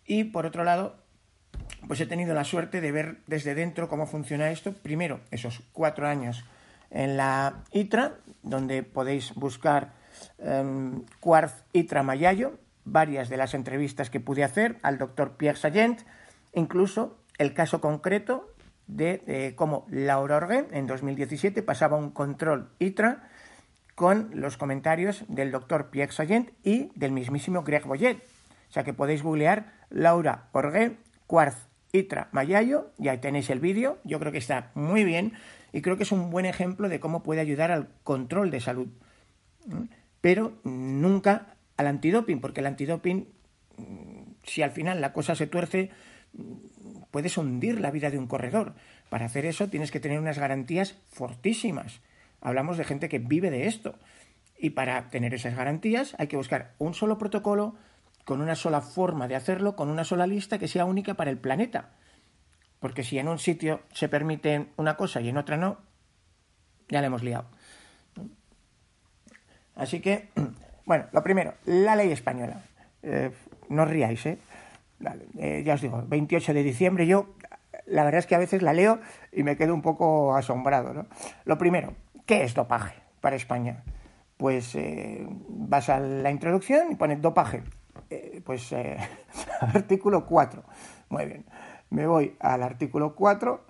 Y 0.06 0.26
por 0.26 0.46
otro 0.46 0.64
lado, 0.64 0.96
pues 1.88 2.00
he 2.02 2.06
tenido 2.06 2.34
la 2.34 2.44
suerte 2.44 2.82
de 2.82 2.92
ver 2.92 3.18
desde 3.28 3.56
dentro 3.56 3.90
cómo 3.90 4.08
funciona 4.08 4.52
esto. 4.52 4.74
Primero, 4.74 5.20
esos 5.32 5.62
cuatro 5.74 6.08
años 6.08 6.44
en 6.90 7.18
la 7.18 7.64
ITRA, 7.72 8.16
donde 8.44 8.84
podéis 8.84 9.34
buscar 9.36 9.94
um, 10.40 11.04
Quartz 11.20 11.64
ITRA 11.74 12.04
Mayayo, 12.04 12.58
varias 12.86 13.30
de 13.30 13.38
las 13.38 13.54
entrevistas 13.54 14.10
que 14.10 14.20
pude 14.20 14.44
hacer 14.44 14.78
al 14.82 14.98
doctor 14.98 15.38
Pierre 15.38 15.58
Sallent, 15.58 16.02
incluso 16.54 17.18
el 17.38 17.54
caso 17.54 17.82
concreto 17.82 18.54
de 18.88 19.22
eh, 19.28 19.54
cómo 19.56 19.86
Laura 19.90 20.38
Orgue 20.38 20.68
en 20.72 20.88
2017 20.88 21.62
pasaba 21.62 21.98
un 21.98 22.12
control 22.12 22.70
ITRA 22.80 23.28
con 23.96 24.30
los 24.34 24.58
comentarios 24.58 25.26
del 25.28 25.52
doctor 25.52 25.90
Pierre 25.90 26.14
Sallent 26.14 26.52
y 26.64 26.92
del 26.96 27.12
mismísimo 27.12 27.64
Greg 27.64 27.86
Boyet. 27.86 28.18
O 28.70 28.72
sea 28.72 28.84
que 28.84 28.94
podéis 28.94 29.24
googlear 29.24 29.74
Laura 29.90 30.48
Orgue, 30.52 30.98
Quartz, 31.28 31.68
Itra, 31.92 32.30
Mayayo, 32.32 32.92
y 32.98 33.10
ahí 33.10 33.18
tenéis 33.20 33.50
el 33.50 33.60
vídeo. 33.60 34.00
Yo 34.04 34.20
creo 34.20 34.32
que 34.32 34.38
está 34.38 34.72
muy 34.74 35.04
bien 35.04 35.34
y 35.72 35.82
creo 35.82 35.98
que 35.98 36.04
es 36.04 36.12
un 36.12 36.32
buen 36.32 36.46
ejemplo 36.46 36.90
de 36.90 37.00
cómo 37.00 37.24
puede 37.24 37.42
ayudar 37.42 37.72
al 37.72 37.90
control 38.04 38.52
de 38.52 38.62
salud. 38.62 38.88
pero 40.20 40.54
nunca 40.64 41.56
al 41.78 41.88
antidoping, 41.88 42.42
porque 42.42 42.62
el 42.62 42.66
antidoping, 42.66 43.28
mm, 43.78 44.22
si 44.44 44.62
al 44.62 44.72
final 44.72 45.00
la 45.00 45.14
cosa 45.14 45.36
se 45.36 45.48
tuerce, 45.48 45.92
mm, 46.34 47.04
puedes 47.12 47.38
hundir 47.38 47.80
la 47.80 47.92
vida 47.92 48.10
de 48.10 48.18
un 48.18 48.28
corredor. 48.28 48.74
Para 49.10 49.26
hacer 49.26 49.46
eso 49.46 49.70
tienes 49.70 49.92
que 49.92 50.00
tener 50.00 50.20
unas 50.20 50.40
garantías 50.40 50.96
fortísimas. 51.10 52.02
Hablamos 52.42 52.78
de 52.78 52.84
gente 52.84 53.10
que 53.10 53.20
vive 53.20 53.52
de 53.52 53.68
esto. 53.68 53.96
Y 54.60 54.72
para 54.72 55.10
tener 55.10 55.34
esas 55.34 55.56
garantías 55.56 56.16
hay 56.18 56.28
que 56.28 56.38
buscar 56.38 56.74
un 56.80 56.94
solo 56.94 57.18
protocolo, 57.18 57.76
con 58.28 58.42
una 58.42 58.56
sola 58.56 58.82
forma 58.82 59.30
de 59.30 59.38
hacerlo, 59.38 59.78
con 59.78 59.88
una 59.88 60.04
sola 60.04 60.28
lista 60.28 60.60
que 60.60 60.68
sea 60.68 60.84
única 60.84 61.14
para 61.14 61.32
el 61.32 61.38
planeta. 61.38 61.92
Porque 62.82 63.02
si 63.02 63.18
en 63.18 63.30
un 63.30 63.40
sitio 63.40 63.80
se 63.94 64.10
permite 64.10 64.68
una 64.76 64.98
cosa 64.98 65.22
y 65.22 65.30
en 65.30 65.38
otra 65.38 65.56
no, 65.56 65.78
ya 66.90 67.00
le 67.00 67.08
hemos 67.08 67.24
liado. 67.24 67.46
Así 69.76 70.02
que, 70.02 70.28
bueno, 70.86 71.06
lo 71.14 71.24
primero, 71.24 71.54
la 71.64 71.96
ley 71.96 72.12
española. 72.12 72.64
Eh, 73.02 73.32
no 73.70 73.84
os 73.84 73.90
riáis, 73.90 74.26
¿eh? 74.26 74.40
¿eh? 75.40 75.64
Ya 75.66 75.76
os 75.76 75.82
digo, 75.82 76.04
28 76.06 76.54
de 76.54 76.64
diciembre, 76.64 77.08
yo 77.08 77.34
la 77.86 78.04
verdad 78.04 78.20
es 78.20 78.26
que 78.26 78.36
a 78.36 78.40
veces 78.40 78.62
la 78.62 78.74
leo 78.74 79.00
y 79.32 79.44
me 79.44 79.56
quedo 79.56 79.74
un 79.74 79.82
poco 79.82 80.36
asombrado. 80.36 80.94
¿no? 80.94 81.06
Lo 81.46 81.58
primero, 81.58 81.94
¿qué 82.26 82.44
es 82.44 82.54
dopaje 82.54 82.96
para 83.22 83.38
España? 83.38 83.86
Pues 84.36 84.76
eh, 84.76 85.26
vas 85.48 85.88
a 85.88 86.02
la 86.02 86.30
introducción 86.30 86.92
y 86.92 86.96
pones 86.96 87.22
dopaje. 87.22 87.64
Eh, 88.10 88.42
pues 88.46 88.74
artículo 89.62 90.26
4. 90.26 90.64
Muy 91.10 91.26
bien. 91.26 91.46
Me 91.90 92.06
voy 92.06 92.36
al 92.40 92.64
artículo 92.64 93.16
4, 93.16 93.66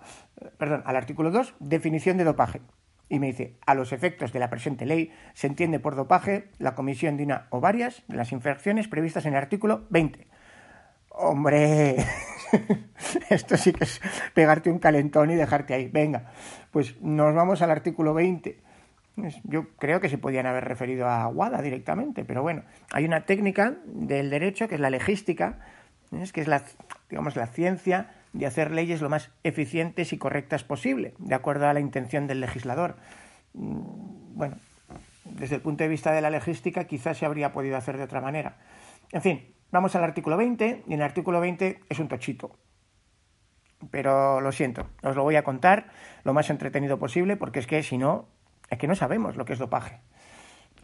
perdón, 0.58 0.84
al 0.86 0.96
artículo 0.96 1.30
2, 1.32 1.56
definición 1.60 2.18
de 2.18 2.24
dopaje 2.24 2.62
y 3.10 3.20
me 3.20 3.28
dice, 3.28 3.56
a 3.66 3.74
los 3.74 3.94
efectos 3.94 4.34
de 4.34 4.40
la 4.40 4.50
presente 4.50 4.86
ley 4.86 5.14
se 5.34 5.48
entiende 5.48 5.80
por 5.80 5.96
dopaje 5.96 6.50
la 6.60 6.76
comisión 6.76 7.18
de 7.18 7.24
una 7.24 7.48
o 7.52 7.62
varias 7.62 8.04
de 8.08 8.18
las 8.18 8.32
infracciones 8.32 8.88
previstas 8.88 9.26
en 9.26 9.34
el 9.34 9.38
artículo 9.38 9.86
20. 9.90 10.28
Hombre, 11.10 11.96
esto 13.30 13.58
sí 13.58 13.74
que 13.74 13.86
es 13.86 14.02
pegarte 14.34 14.70
un 14.70 14.80
calentón 14.80 15.32
y 15.32 15.36
dejarte 15.36 15.74
ahí. 15.74 15.88
Venga, 15.88 16.32
pues 16.72 17.02
nos 17.02 17.34
vamos 17.34 17.62
al 17.62 17.72
artículo 17.72 18.14
20. 18.14 18.67
Yo 19.44 19.70
creo 19.78 20.00
que 20.00 20.10
se 20.10 20.20
podían 20.20 20.46
haber 20.46 20.66
referido 20.66 21.08
a 21.08 21.24
Aguada 21.24 21.62
directamente, 21.64 22.24
pero 22.24 22.44
bueno, 22.44 22.64
hay 22.92 23.04
una 23.04 23.26
técnica 23.26 23.76
del 23.86 24.30
derecho 24.30 24.68
que 24.68 24.76
es 24.76 24.82
la 24.82 24.92
legística, 24.92 25.60
es 26.12 26.32
que 26.32 26.42
es 26.42 26.48
la, 26.48 26.62
digamos, 27.10 27.36
la 27.36 27.48
ciencia 27.48 28.12
de 28.34 28.46
hacer 28.46 28.72
leyes 28.72 29.02
lo 29.02 29.10
más 29.10 29.32
eficientes 29.44 30.14
y 30.14 30.20
correctas 30.20 30.64
posible, 30.64 31.16
de 31.18 31.34
acuerdo 31.34 31.68
a 31.68 31.74
la 31.74 31.80
intención 31.80 32.28
del 32.28 32.42
legislador. 32.42 32.98
Mm, 33.54 34.36
bueno, 34.38 34.58
desde 35.26 35.56
el 35.56 35.62
punto 35.62 35.84
de 35.84 35.90
vista 35.90 36.12
de 36.12 36.22
la 36.22 36.30
legística 36.30 36.84
quizás 36.84 37.18
se 37.18 37.26
habría 37.26 37.54
podido 37.54 37.76
hacer 37.76 37.98
de 37.98 38.04
otra 38.04 38.22
manera. 38.22 38.58
En 39.12 39.24
fin, 39.24 39.56
vamos 39.72 39.96
al 39.96 40.04
artículo 40.04 40.38
20 40.38 40.84
y 40.88 40.94
en 40.94 41.00
el 41.00 41.06
artículo 41.06 41.40
20 41.40 41.80
es 41.90 42.00
un 42.00 42.08
tochito. 42.08 42.56
Pero 43.90 44.42
lo 44.42 44.52
siento, 44.52 44.88
os 45.02 45.16
lo 45.16 45.24
voy 45.24 45.36
a 45.36 45.44
contar 45.44 45.88
lo 46.24 46.34
más 46.34 46.50
entretenido 46.52 47.00
posible 47.00 47.36
porque 47.36 47.60
es 47.60 47.68
que 47.68 47.82
si 47.84 47.98
no, 47.98 48.28
es 48.70 48.78
que 48.78 48.88
no 48.88 48.96
sabemos 48.96 49.36
lo 49.36 49.46
que 49.46 49.54
es 49.54 49.60
dopaje. 49.60 50.00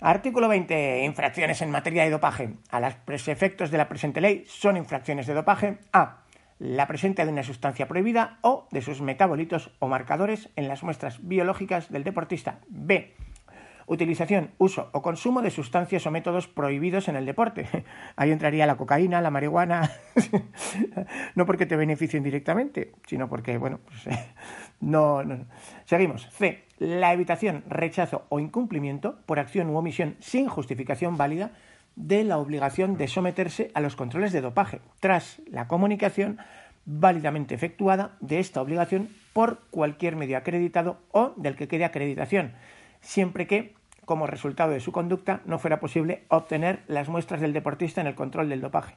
Artículo 0.01 0.47
20. 0.47 1.05
Infracciones 1.05 1.61
en 1.61 1.71
materia 1.71 2.03
de 2.03 2.09
dopaje. 2.09 2.55
A 2.69 2.79
los 2.79 3.27
efectos 3.27 3.71
de 3.71 3.77
la 3.77 3.87
presente 3.87 4.21
ley 4.21 4.43
son 4.47 4.75
infracciones 4.75 5.27
de 5.27 5.33
dopaje. 5.33 5.77
A 5.93 6.23
la 6.59 6.87
presencia 6.87 7.25
de 7.25 7.31
una 7.31 7.43
sustancia 7.43 7.87
prohibida 7.87 8.37
o 8.41 8.67
de 8.71 8.81
sus 8.81 9.01
metabolitos 9.01 9.71
o 9.79 9.87
marcadores 9.87 10.49
en 10.55 10.67
las 10.67 10.83
muestras 10.83 11.25
biológicas 11.27 11.89
del 11.89 12.03
deportista. 12.03 12.59
B. 12.67 13.13
Utilización, 13.93 14.51
uso 14.57 14.89
o 14.91 15.01
consumo 15.01 15.41
de 15.41 15.51
sustancias 15.51 16.05
o 16.07 16.11
métodos 16.11 16.47
prohibidos 16.47 17.07
en 17.07 17.15
el 17.15 17.25
deporte. 17.25 17.69
Ahí 18.15 18.31
entraría 18.31 18.65
la 18.65 18.75
cocaína, 18.75 19.21
la 19.21 19.29
marihuana, 19.29 19.91
no 21.35 21.45
porque 21.45 21.65
te 21.65 21.75
beneficien 21.75 22.23
directamente, 22.23 22.91
sino 23.05 23.29
porque, 23.29 23.57
bueno, 23.57 23.79
pues 23.85 24.17
no, 24.81 25.23
no. 25.23 25.45
Seguimos. 25.85 26.27
C. 26.31 26.65
La 26.79 27.13
evitación, 27.13 27.63
rechazo 27.69 28.25
o 28.29 28.39
incumplimiento 28.39 29.19
por 29.25 29.39
acción 29.39 29.69
u 29.69 29.77
omisión 29.77 30.17
sin 30.19 30.47
justificación 30.47 31.15
válida 31.15 31.51
de 31.95 32.23
la 32.23 32.39
obligación 32.39 32.97
de 32.97 33.07
someterse 33.07 33.71
a 33.73 33.79
los 33.79 33.95
controles 33.95 34.31
de 34.33 34.41
dopaje, 34.41 34.81
tras 34.99 35.41
la 35.45 35.67
comunicación 35.67 36.39
válidamente 36.85 37.55
efectuada 37.55 38.17
de 38.19 38.39
esta 38.39 38.61
obligación 38.61 39.09
por 39.31 39.59
cualquier 39.69 40.15
medio 40.15 40.37
acreditado 40.37 40.99
o 41.11 41.33
del 41.37 41.55
que 41.55 41.67
quede 41.67 41.85
acreditación, 41.85 42.53
siempre 43.01 43.47
que, 43.47 43.75
como 44.05 44.27
resultado 44.27 44.71
de 44.71 44.79
su 44.79 44.91
conducta, 44.91 45.41
no 45.45 45.59
fuera 45.59 45.79
posible 45.79 46.23
obtener 46.29 46.83
las 46.87 47.09
muestras 47.09 47.41
del 47.41 47.53
deportista 47.53 48.01
en 48.01 48.07
el 48.07 48.15
control 48.15 48.49
del 48.49 48.61
dopaje. 48.61 48.95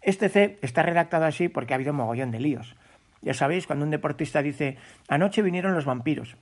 Este 0.00 0.28
C 0.28 0.58
está 0.62 0.82
redactado 0.82 1.24
así 1.24 1.48
porque 1.48 1.74
ha 1.74 1.76
habido 1.76 1.92
mogollón 1.92 2.30
de 2.30 2.40
líos. 2.40 2.76
Ya 3.20 3.34
sabéis, 3.34 3.66
cuando 3.66 3.84
un 3.84 3.90
deportista 3.90 4.42
dice, 4.42 4.76
anoche 5.08 5.42
vinieron 5.42 5.74
los 5.74 5.84
vampiros. 5.84 6.36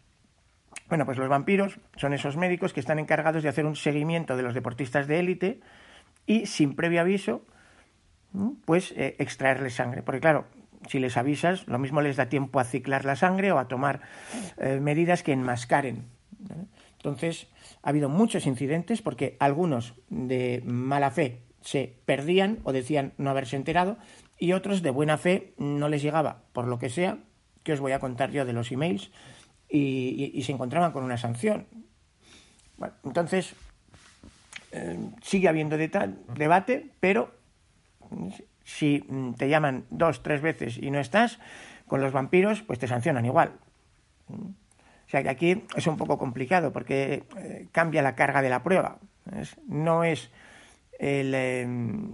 Bueno, 0.89 1.05
pues 1.07 1.19
los 1.19 1.29
vampiros 1.29 1.79
son 1.97 2.13
esos 2.13 2.37
médicos 2.37 2.73
que 2.73 2.81
están 2.81 2.99
encargados 2.99 3.43
de 3.43 3.49
hacer 3.49 3.67
un 3.67 3.77
seguimiento 3.77 4.37
de 4.37 4.43
los 4.43 4.55
deportistas 4.55 5.07
de 5.07 5.19
élite 5.19 5.61
y 6.27 6.47
sin 6.47 6.77
previo 6.77 7.01
aviso, 7.01 7.43
pues 8.65 8.93
eh, 8.93 9.17
extraerles 9.19 9.75
sangre. 9.75 10.03
Porque 10.03 10.21
claro, 10.21 10.45
si 10.89 10.99
les 10.99 11.17
avisas, 11.17 11.67
lo 11.67 11.79
mismo 11.79 12.03
les 12.03 12.17
da 12.17 12.29
tiempo 12.29 12.61
a 12.61 12.65
ciclar 12.65 13.05
la 13.05 13.17
sangre 13.17 13.53
o 13.53 13.59
a 13.59 13.69
tomar 13.69 14.03
eh, 14.59 14.79
medidas 14.81 15.23
que 15.23 15.33
enmascaren. 15.33 16.05
Entonces, 16.99 17.49
ha 17.87 17.91
habido 17.91 18.09
muchos 18.09 18.47
incidentes 18.47 19.01
porque 19.01 19.37
algunos 19.39 19.95
de 20.09 20.61
mala 20.67 21.13
fe 21.13 21.43
se 21.61 21.95
perdían 22.05 22.59
o 22.65 22.73
decían 22.73 23.13
no 23.17 23.31
haberse 23.31 23.55
enterado 23.55 23.97
y 24.41 24.55
otros 24.55 24.83
de 24.83 24.91
buena 24.91 25.19
fe 25.19 25.55
no 25.57 25.89
les 25.89 26.03
llegaba, 26.03 26.43
por 26.53 26.67
lo 26.67 26.81
que 26.81 26.91
sea, 26.91 27.19
que 27.63 27.73
os 27.73 27.79
voy 27.79 27.93
a 27.93 28.01
contar 28.01 28.33
yo 28.33 28.45
de 28.45 28.53
los 28.53 28.73
emails, 28.73 29.13
y, 29.69 30.43
se 30.43 30.51
encontraban 30.51 30.91
con 30.91 31.05
una 31.05 31.17
sanción. 31.17 31.67
Bueno, 32.77 32.95
entonces, 33.05 33.55
eh, 34.73 34.99
sigue 35.23 35.49
habiendo 35.49 35.77
debate, 35.79 36.91
pero 36.99 37.35
si 38.65 39.05
te 39.39 39.49
llaman 39.49 39.87
dos, 39.91 40.25
tres 40.25 40.43
veces 40.43 40.77
y 40.77 40.91
no 40.91 40.99
estás, 40.99 41.39
con 41.87 42.01
los 42.01 42.13
vampiros, 42.13 42.63
pues 42.63 42.81
te 42.81 42.89
sancionan 42.89 43.27
igual. 43.27 43.53
O 45.07 45.09
sea 45.09 45.23
que 45.23 45.29
aquí 45.29 45.65
es 45.77 45.87
un 45.87 45.97
poco 45.97 46.19
complicado 46.19 46.73
porque 46.73 47.25
eh, 47.37 47.69
cambia 47.73 48.03
la 48.03 48.15
carga 48.15 48.43
de 48.43 48.51
la 48.51 48.63
prueba. 48.63 48.99
No 49.67 50.05
es 50.05 50.31
el 50.99 51.35
em, 51.35 52.11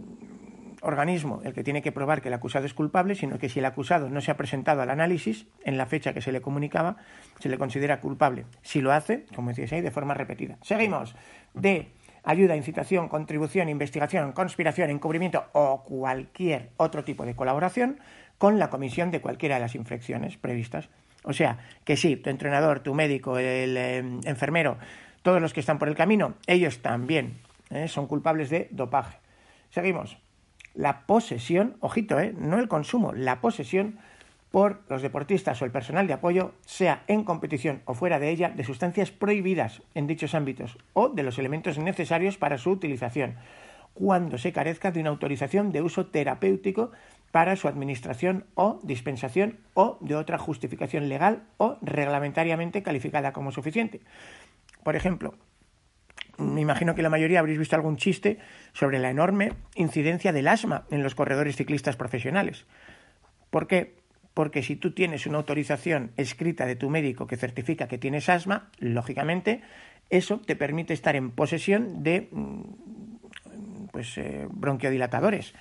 organismo 0.82 1.40
el 1.44 1.54
que 1.54 1.64
tiene 1.64 1.80
que 1.80 1.92
probar 1.92 2.20
que 2.20 2.28
el 2.28 2.34
acusado 2.34 2.66
es 2.66 2.74
culpable, 2.74 3.14
sino 3.14 3.38
que 3.38 3.48
si 3.48 3.60
el 3.60 3.64
acusado 3.64 4.10
no 4.10 4.20
se 4.20 4.30
ha 4.30 4.36
presentado 4.36 4.82
al 4.82 4.90
análisis 4.90 5.46
en 5.64 5.78
la 5.78 5.86
fecha 5.86 6.12
que 6.12 6.20
se 6.20 6.32
le 6.32 6.42
comunicaba, 6.42 6.96
se 7.38 7.48
le 7.48 7.56
considera 7.56 8.00
culpable. 8.00 8.44
Si 8.62 8.80
lo 8.80 8.92
hace, 8.92 9.24
como 9.34 9.48
decíais 9.48 9.72
ahí, 9.72 9.80
de 9.80 9.90
forma 9.90 10.14
repetida. 10.14 10.58
Seguimos. 10.62 11.14
De 11.54 11.92
ayuda, 12.24 12.56
incitación, 12.56 13.08
contribución, 13.08 13.68
investigación, 13.68 14.32
conspiración, 14.32 14.90
encubrimiento 14.90 15.44
o 15.52 15.82
cualquier 15.84 16.70
otro 16.76 17.04
tipo 17.04 17.24
de 17.24 17.34
colaboración 17.34 17.98
con 18.38 18.58
la 18.58 18.70
comisión 18.70 19.10
de 19.10 19.20
cualquiera 19.20 19.56
de 19.56 19.60
las 19.62 19.74
infracciones 19.74 20.36
previstas. 20.36 20.88
O 21.24 21.32
sea, 21.32 21.58
que 21.84 21.96
sí, 21.96 22.16
tu 22.16 22.30
entrenador, 22.30 22.80
tu 22.80 22.94
médico, 22.94 23.38
el 23.38 23.76
em, 23.76 24.20
enfermero, 24.24 24.78
todos 25.22 25.40
los 25.40 25.52
que 25.52 25.60
están 25.60 25.78
por 25.78 25.88
el 25.88 25.94
camino, 25.94 26.34
ellos 26.46 26.80
también 26.80 27.38
¿eh? 27.70 27.88
son 27.88 28.06
culpables 28.06 28.50
de 28.50 28.68
dopaje. 28.70 29.18
Seguimos. 29.70 30.18
La 30.74 31.06
posesión, 31.06 31.76
ojito, 31.80 32.18
¿eh? 32.18 32.34
no 32.36 32.58
el 32.58 32.68
consumo, 32.68 33.12
la 33.12 33.40
posesión 33.40 33.98
por 34.50 34.82
los 34.88 35.02
deportistas 35.02 35.60
o 35.60 35.64
el 35.64 35.70
personal 35.70 36.06
de 36.06 36.12
apoyo, 36.12 36.52
sea 36.66 37.04
en 37.06 37.24
competición 37.24 37.82
o 37.86 37.94
fuera 37.94 38.18
de 38.18 38.30
ella, 38.30 38.50
de 38.50 38.64
sustancias 38.64 39.10
prohibidas 39.10 39.82
en 39.94 40.06
dichos 40.06 40.34
ámbitos 40.34 40.76
o 40.92 41.08
de 41.08 41.22
los 41.22 41.38
elementos 41.38 41.78
necesarios 41.78 42.36
para 42.36 42.58
su 42.58 42.70
utilización, 42.70 43.36
cuando 43.94 44.38
se 44.38 44.52
carezca 44.52 44.90
de 44.90 45.00
una 45.00 45.10
autorización 45.10 45.72
de 45.72 45.82
uso 45.82 46.06
terapéutico 46.06 46.92
para 47.32 47.56
su 47.56 47.66
administración 47.66 48.46
o 48.54 48.78
dispensación 48.84 49.58
o 49.74 49.98
de 50.00 50.14
otra 50.14 50.38
justificación 50.38 51.08
legal 51.08 51.42
o 51.56 51.78
reglamentariamente 51.82 52.82
calificada 52.82 53.32
como 53.32 53.50
suficiente. 53.50 54.02
Por 54.84 54.94
ejemplo, 54.94 55.34
me 56.38 56.60
imagino 56.60 56.94
que 56.94 57.02
la 57.02 57.10
mayoría 57.10 57.40
habréis 57.40 57.58
visto 57.58 57.74
algún 57.74 57.96
chiste 57.96 58.38
sobre 58.72 59.00
la 59.00 59.10
enorme 59.10 59.52
incidencia 59.74 60.32
del 60.32 60.46
asma 60.46 60.84
en 60.90 61.02
los 61.02 61.14
corredores 61.14 61.56
ciclistas 61.56 61.96
profesionales. 61.96 62.66
¿Por 63.50 63.66
qué? 63.66 64.02
porque 64.34 64.62
si 64.62 64.76
tú 64.76 64.92
tienes 64.92 65.26
una 65.26 65.38
autorización 65.38 66.12
escrita 66.16 66.66
de 66.66 66.76
tu 66.76 66.90
médico 66.90 67.26
que 67.26 67.36
certifica 67.36 67.88
que 67.88 67.98
tienes 67.98 68.28
asma, 68.28 68.70
lógicamente 68.78 69.62
eso 70.10 70.40
te 70.40 70.56
permite 70.56 70.94
estar 70.94 71.16
en 71.16 71.30
posesión 71.30 72.02
de 72.02 72.28
mm, 72.30 72.62
pues, 73.92 74.16
eh, 74.18 74.46
bronquiodilatadores, 74.50 75.54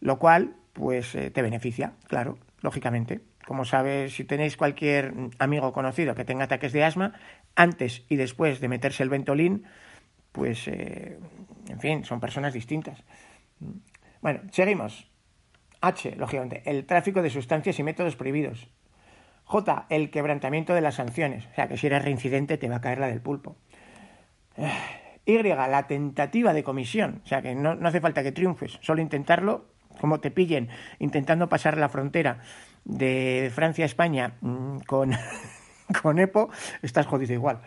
lo 0.00 0.18
cual 0.18 0.54
pues 0.78 1.12
eh, 1.16 1.32
te 1.32 1.42
beneficia, 1.42 1.94
claro, 2.06 2.38
lógicamente. 2.60 3.20
Como 3.44 3.64
sabes, 3.64 4.14
si 4.14 4.22
tenéis 4.22 4.56
cualquier 4.56 5.12
amigo 5.40 5.72
conocido 5.72 6.14
que 6.14 6.24
tenga 6.24 6.44
ataques 6.44 6.72
de 6.72 6.84
asma, 6.84 7.14
antes 7.56 8.04
y 8.08 8.14
después 8.14 8.60
de 8.60 8.68
meterse 8.68 9.02
el 9.02 9.08
Ventolin, 9.08 9.64
pues, 10.30 10.68
eh, 10.68 11.18
en 11.68 11.80
fin, 11.80 12.04
son 12.04 12.20
personas 12.20 12.52
distintas. 12.52 13.02
Bueno, 14.22 14.42
seguimos. 14.52 15.10
H, 15.80 16.14
lógicamente, 16.14 16.62
el 16.64 16.86
tráfico 16.86 17.22
de 17.22 17.30
sustancias 17.30 17.76
y 17.80 17.82
métodos 17.82 18.14
prohibidos. 18.14 18.68
J, 19.44 19.86
el 19.90 20.10
quebrantamiento 20.10 20.74
de 20.74 20.80
las 20.80 20.94
sanciones. 20.94 21.44
O 21.46 21.54
sea, 21.56 21.66
que 21.66 21.76
si 21.76 21.88
eres 21.88 22.04
reincidente 22.04 22.56
te 22.56 22.68
va 22.68 22.76
a 22.76 22.80
caer 22.80 22.98
la 22.98 23.08
del 23.08 23.20
pulpo. 23.20 23.56
Y, 25.24 25.42
la 25.42 25.86
tentativa 25.88 26.52
de 26.52 26.62
comisión. 26.62 27.20
O 27.24 27.26
sea, 27.26 27.42
que 27.42 27.56
no, 27.56 27.74
no 27.74 27.88
hace 27.88 28.00
falta 28.00 28.22
que 28.22 28.30
triunfes, 28.30 28.78
solo 28.80 29.02
intentarlo, 29.02 29.66
como 30.00 30.20
te 30.20 30.30
pillen 30.30 30.68
intentando 30.98 31.48
pasar 31.48 31.76
la 31.76 31.88
frontera 31.88 32.40
de 32.84 33.50
Francia 33.54 33.84
a 33.84 33.86
España 33.86 34.34
mm, 34.40 34.78
con, 34.86 35.12
con 36.02 36.18
EPO, 36.18 36.50
estás 36.82 37.06
jodido 37.06 37.34
igual. 37.34 37.60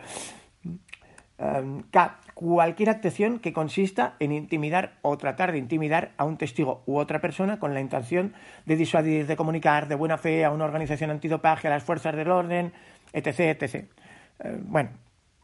Em, 1.42 1.82
K. 1.90 2.18
Cualquier 2.34 2.90
actuación 2.90 3.38
que 3.40 3.52
consista 3.52 4.14
en 4.20 4.32
intimidar 4.32 4.98
o 5.02 5.18
tratar 5.18 5.52
de 5.52 5.58
intimidar 5.58 6.12
a 6.16 6.24
un 6.24 6.38
testigo 6.38 6.82
u 6.86 6.98
otra 6.98 7.20
persona 7.20 7.58
con 7.58 7.74
la 7.74 7.80
intención 7.80 8.34
de 8.64 8.76
disuadir, 8.76 9.26
de 9.26 9.36
comunicar 9.36 9.86
de 9.86 9.94
buena 9.94 10.18
fe 10.18 10.44
a 10.44 10.50
una 10.50 10.64
organización 10.64 11.10
antidopaje, 11.10 11.68
a 11.68 11.70
las 11.70 11.82
fuerzas 11.82 12.16
del 12.16 12.30
orden, 12.30 12.72
etc. 13.12 13.40
etc. 13.40 13.74
Eh, 13.74 14.58
bueno, 14.62 14.90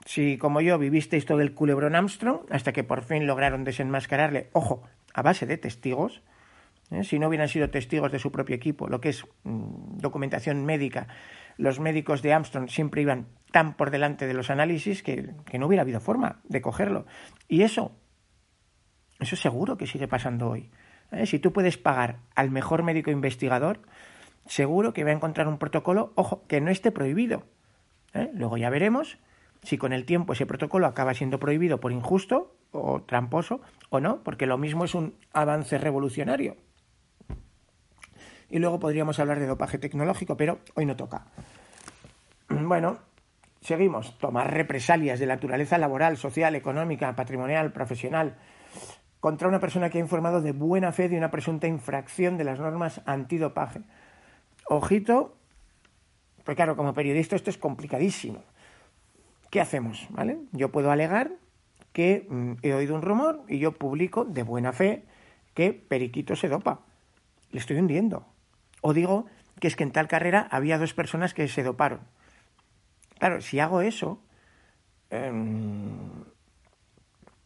si 0.07 0.39
como 0.39 0.61
yo 0.61 0.79
vivisteis 0.79 1.27
todo 1.27 1.41
el 1.41 1.55
culebrón 1.55 1.95
Armstrong 1.95 2.41
hasta 2.51 2.73
que 2.73 2.85
por 2.85 3.03
fin 3.03 3.27
lograron 3.27 3.65
desenmascararle, 3.65 4.49
ojo, 4.53 4.83
a 5.15 5.23
base 5.23 5.47
de 5.47 5.59
testigos, 5.59 6.23
¿eh? 6.91 7.05
si 7.05 7.19
no 7.19 7.29
hubieran 7.29 7.49
sido 7.49 7.71
testigos 7.71 8.13
de 8.13 8.19
su 8.19 8.33
propio 8.33 8.57
equipo, 8.57 8.89
lo 8.89 9.01
que 9.01 9.11
es 9.11 9.25
mm, 9.45 9.99
documentación 9.99 10.65
médica, 10.65 11.09
los 11.57 11.81
médicos 11.81 12.23
de 12.23 12.33
Armstrong 12.33 12.69
siempre 12.69 13.03
iban 13.03 13.27
tan 13.51 13.75
por 13.75 13.91
delante 13.91 14.27
de 14.27 14.35
los 14.35 14.51
análisis 14.51 15.03
que, 15.03 15.35
no 15.59 15.67
hubiera 15.67 15.83
habido 15.83 16.01
forma 16.01 16.41
de 16.45 16.61
cogerlo. 16.61 17.07
Y 17.49 17.63
eso, 17.63 17.93
eso 19.19 19.37
seguro 19.37 19.77
que 19.77 19.87
sigue 19.87 20.09
pasando 20.09 20.49
hoy. 20.49 20.71
¿eh? 21.11 21.27
Si 21.27 21.39
tú 21.39 21.53
puedes 21.53 21.77
pagar 21.77 22.21
al 22.35 22.51
mejor 22.51 22.83
médico 22.83 23.11
investigador, 23.11 23.81
seguro 24.47 24.93
que 24.93 25.05
va 25.05 25.11
a 25.11 25.15
encontrar 25.15 25.49
un 25.49 25.59
protocolo, 25.59 26.13
ojo, 26.15 26.47
que 26.47 26.61
no 26.61 26.71
esté 26.71 26.93
prohibido. 26.93 27.45
¿eh? 28.15 28.31
Luego 28.35 28.57
ya 28.57 28.71
veremos 28.71 29.19
si 29.65 29.77
con 29.77 29.93
el 29.93 30.05
tiempo 30.05 30.35
ese 30.35 30.47
protocolo 30.47 30.87
acaba 30.87 31.15
siendo 31.15 31.41
prohibido 31.41 31.81
por 31.81 31.91
injusto 31.91 32.55
o 32.71 33.03
tramposo 33.03 33.61
o 33.91 33.99
no, 33.99 34.23
porque 34.23 34.47
lo 34.47 34.59
mismo 34.59 34.85
es 34.85 34.95
un 34.95 35.15
avance 35.33 35.79
revolucionario 35.79 36.57
y 38.51 38.59
luego 38.59 38.79
podríamos 38.79 39.19
hablar 39.19 39.39
de 39.39 39.47
dopaje 39.47 39.79
tecnológico, 39.79 40.37
pero 40.37 40.59
hoy 40.75 40.87
no 40.87 40.97
toca. 40.97 41.27
Bueno, 42.49 42.99
seguimos. 43.61 44.19
Tomar 44.19 44.53
represalias 44.53 45.19
de 45.19 45.27
naturaleza 45.27 45.79
laboral, 45.79 46.17
social, 46.17 46.55
económica, 46.55 47.15
patrimonial, 47.15 47.73
profesional 47.73 48.37
contra 49.21 49.49
una 49.49 49.61
persona 49.61 49.91
que 49.91 49.99
ha 49.99 50.01
informado 50.01 50.41
de 50.41 50.53
buena 50.53 50.93
fe 50.93 51.09
de 51.09 51.19
una 51.19 51.31
presunta 51.31 51.67
infracción 51.67 52.37
de 52.37 52.45
las 52.45 52.61
normas 52.61 53.01
antidopaje. 53.05 53.81
Ojito, 54.67 55.37
pues 56.45 56.57
claro, 56.57 56.77
como 56.77 56.95
periodista 56.95 57.37
esto 57.37 57.51
es 57.51 57.59
complicadísimo. 57.59 58.43
¿Qué 59.51 59.61
hacemos? 59.61 60.07
¿Vale? 60.11 60.39
Yo 60.53 60.71
puedo 60.71 60.91
alegar 60.91 61.33
que 61.93 62.27
mm, 62.29 62.53
he 62.63 62.75
oído 62.75 62.95
un 62.95 63.03
rumor 63.03 63.43
y 63.49 63.59
yo 63.59 63.73
publico 63.73 64.25
de 64.25 64.43
buena 64.43 64.73
fe 64.73 65.05
que 65.55 65.73
Periquito 65.73 66.37
se 66.37 66.49
dopa. 66.49 66.81
Le 67.51 67.59
estoy 67.59 67.79
hundiendo. 67.79 68.27
O 68.81 68.93
digo 68.93 69.27
que 69.61 69.69
es 69.69 69.77
que 69.77 69.85
en 69.85 69.93
tal 69.93 70.09
carrera 70.09 70.47
había 70.51 70.79
dos 70.79 70.95
personas 70.95 71.35
que 71.35 71.49
se 71.49 71.63
doparon. 71.63 72.01
Claro, 73.19 73.41
si 73.41 73.59
hago 73.59 73.81
eso, 73.81 74.23
em, 75.11 76.25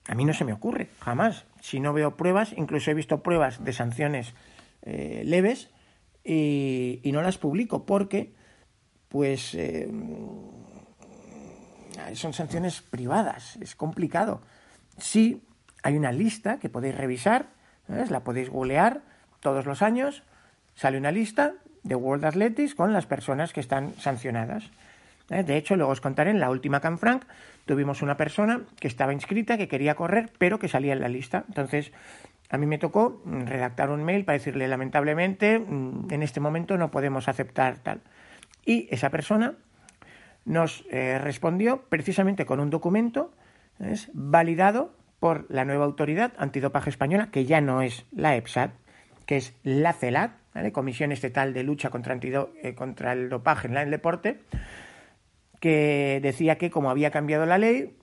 a 0.07 0.15
mí 0.15 0.25
no 0.25 0.35
se 0.35 0.45
me 0.45 0.53
ocurre, 0.53 0.91
jamás. 1.01 1.47
Si 1.61 1.81
no 1.81 1.93
veo 1.93 2.17
pruebas, 2.17 2.53
incluso 2.57 2.91
he 2.91 2.95
visto 2.95 3.23
pruebas 3.23 3.65
de 3.65 3.73
sanciones 3.73 4.35
eh, 4.83 5.23
leves 5.25 5.71
y, 6.25 7.01
no 7.13 7.23
las 7.23 7.39
publico 7.39 7.87
porque, 7.87 8.35
pues, 9.09 9.55
em, 9.55 10.51
son 12.15 12.33
sanciones 12.33 12.83
privadas, 12.83 13.57
es 13.57 13.77
complicado. 13.77 14.43
Sí, 14.99 15.45
hay 15.83 15.97
una 15.97 16.13
lista 16.13 16.59
que 16.59 16.69
podéis 16.69 16.97
revisar, 16.97 17.51
la 17.89 18.25
podéis 18.25 18.51
googlear 18.51 19.03
todos 19.41 19.67
los 19.67 19.83
años 19.83 20.23
sale 20.75 20.99
una 20.99 21.11
lista 21.11 21.55
de 21.83 21.95
World 21.95 22.25
Athletics 22.25 22.75
con 22.75 22.93
las 22.93 23.07
personas 23.07 23.53
que 23.53 23.61
están 23.61 23.95
sancionadas. 23.95 24.71
¿Eh? 25.31 25.43
De 25.43 25.57
hecho, 25.57 25.77
luego 25.77 25.93
os 25.93 26.01
contaré, 26.01 26.31
en 26.31 26.41
la 26.41 26.51
última 26.51 26.81
Canfranc 26.81 27.25
tuvimos 27.67 28.03
una 28.03 28.17
persona 28.17 28.61
que 28.79 28.89
estaba 28.89 29.13
inscrita, 29.13 29.57
que 29.57 29.69
quería 29.69 29.95
correr, 29.95 30.31
pero 30.39 30.59
que 30.59 30.69
salía 30.69 30.93
en 30.93 31.01
la 31.01 31.09
lista. 31.09 31.45
Entonces, 31.49 31.93
a 32.51 32.59
mí 32.59 32.67
me 32.67 32.79
tocó 32.79 33.23
redactar 33.25 33.91
un 33.91 34.05
mail 34.05 34.25
para 34.25 34.39
decirle, 34.39 34.69
lamentablemente, 34.69 35.59
mm, 35.59 36.09
en 36.11 36.23
este 36.23 36.41
momento 36.41 36.77
no 36.77 36.91
podemos 36.91 37.29
aceptar 37.29 37.79
tal. 37.79 38.01
Y 38.65 38.89
esa 38.91 39.11
persona 39.11 39.55
nos 40.45 40.85
eh, 40.91 41.19
respondió 41.19 41.83
precisamente 41.89 42.45
con 42.45 42.61
un 42.61 42.71
documento 42.71 43.33
es 43.81 44.11
validado 44.13 44.93
por 45.21 45.47
la 45.49 45.65
nueva 45.65 45.85
autoridad 45.85 46.33
antidopaje 46.37 46.91
española, 46.91 47.31
que 47.31 47.45
ya 47.45 47.61
no 47.61 47.83
es 47.83 48.07
la 48.13 48.37
EPSAT, 48.37 48.73
que 49.27 49.37
es 49.37 49.55
la 49.63 49.93
CELAT, 49.93 50.33
Comisión 50.73 51.13
Estatal 51.13 51.53
de 51.53 51.63
Lucha 51.63 51.91
contra, 51.91 52.15
eh, 52.15 52.75
el 53.13 53.29
Dopaje 53.29 53.69
en 53.69 53.77
el 53.77 53.91
deporte, 53.91 54.41
que 55.61 56.21
decía 56.23 56.59
que 56.59 56.71
como 56.71 56.91
había 56.91 57.11
cambiado 57.11 57.47
la 57.47 57.59
ley 57.59 57.97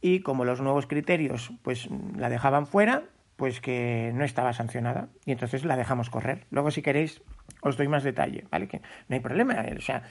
y 0.00 0.20
como 0.20 0.44
los 0.44 0.60
nuevos 0.60 0.86
criterios 0.86 1.52
pues 1.62 1.88
la 2.16 2.28
dejaban 2.28 2.66
fuera, 2.66 3.04
pues 3.36 3.60
que 3.60 4.12
no 4.14 4.24
estaba 4.24 4.52
sancionada 4.52 5.08
y 5.24 5.32
entonces 5.32 5.64
la 5.64 5.76
dejamos 5.76 6.10
correr. 6.10 6.46
Luego 6.50 6.70
si 6.70 6.82
queréis 6.82 7.22
os 7.60 7.76
doy 7.76 7.88
más 7.88 8.02
detalle, 8.02 8.44
¿vale? 8.50 8.66
Que 8.66 8.80
no 9.08 9.14
hay 9.14 9.20
problema, 9.20 9.64
o 9.76 9.80
sea, 9.80 10.02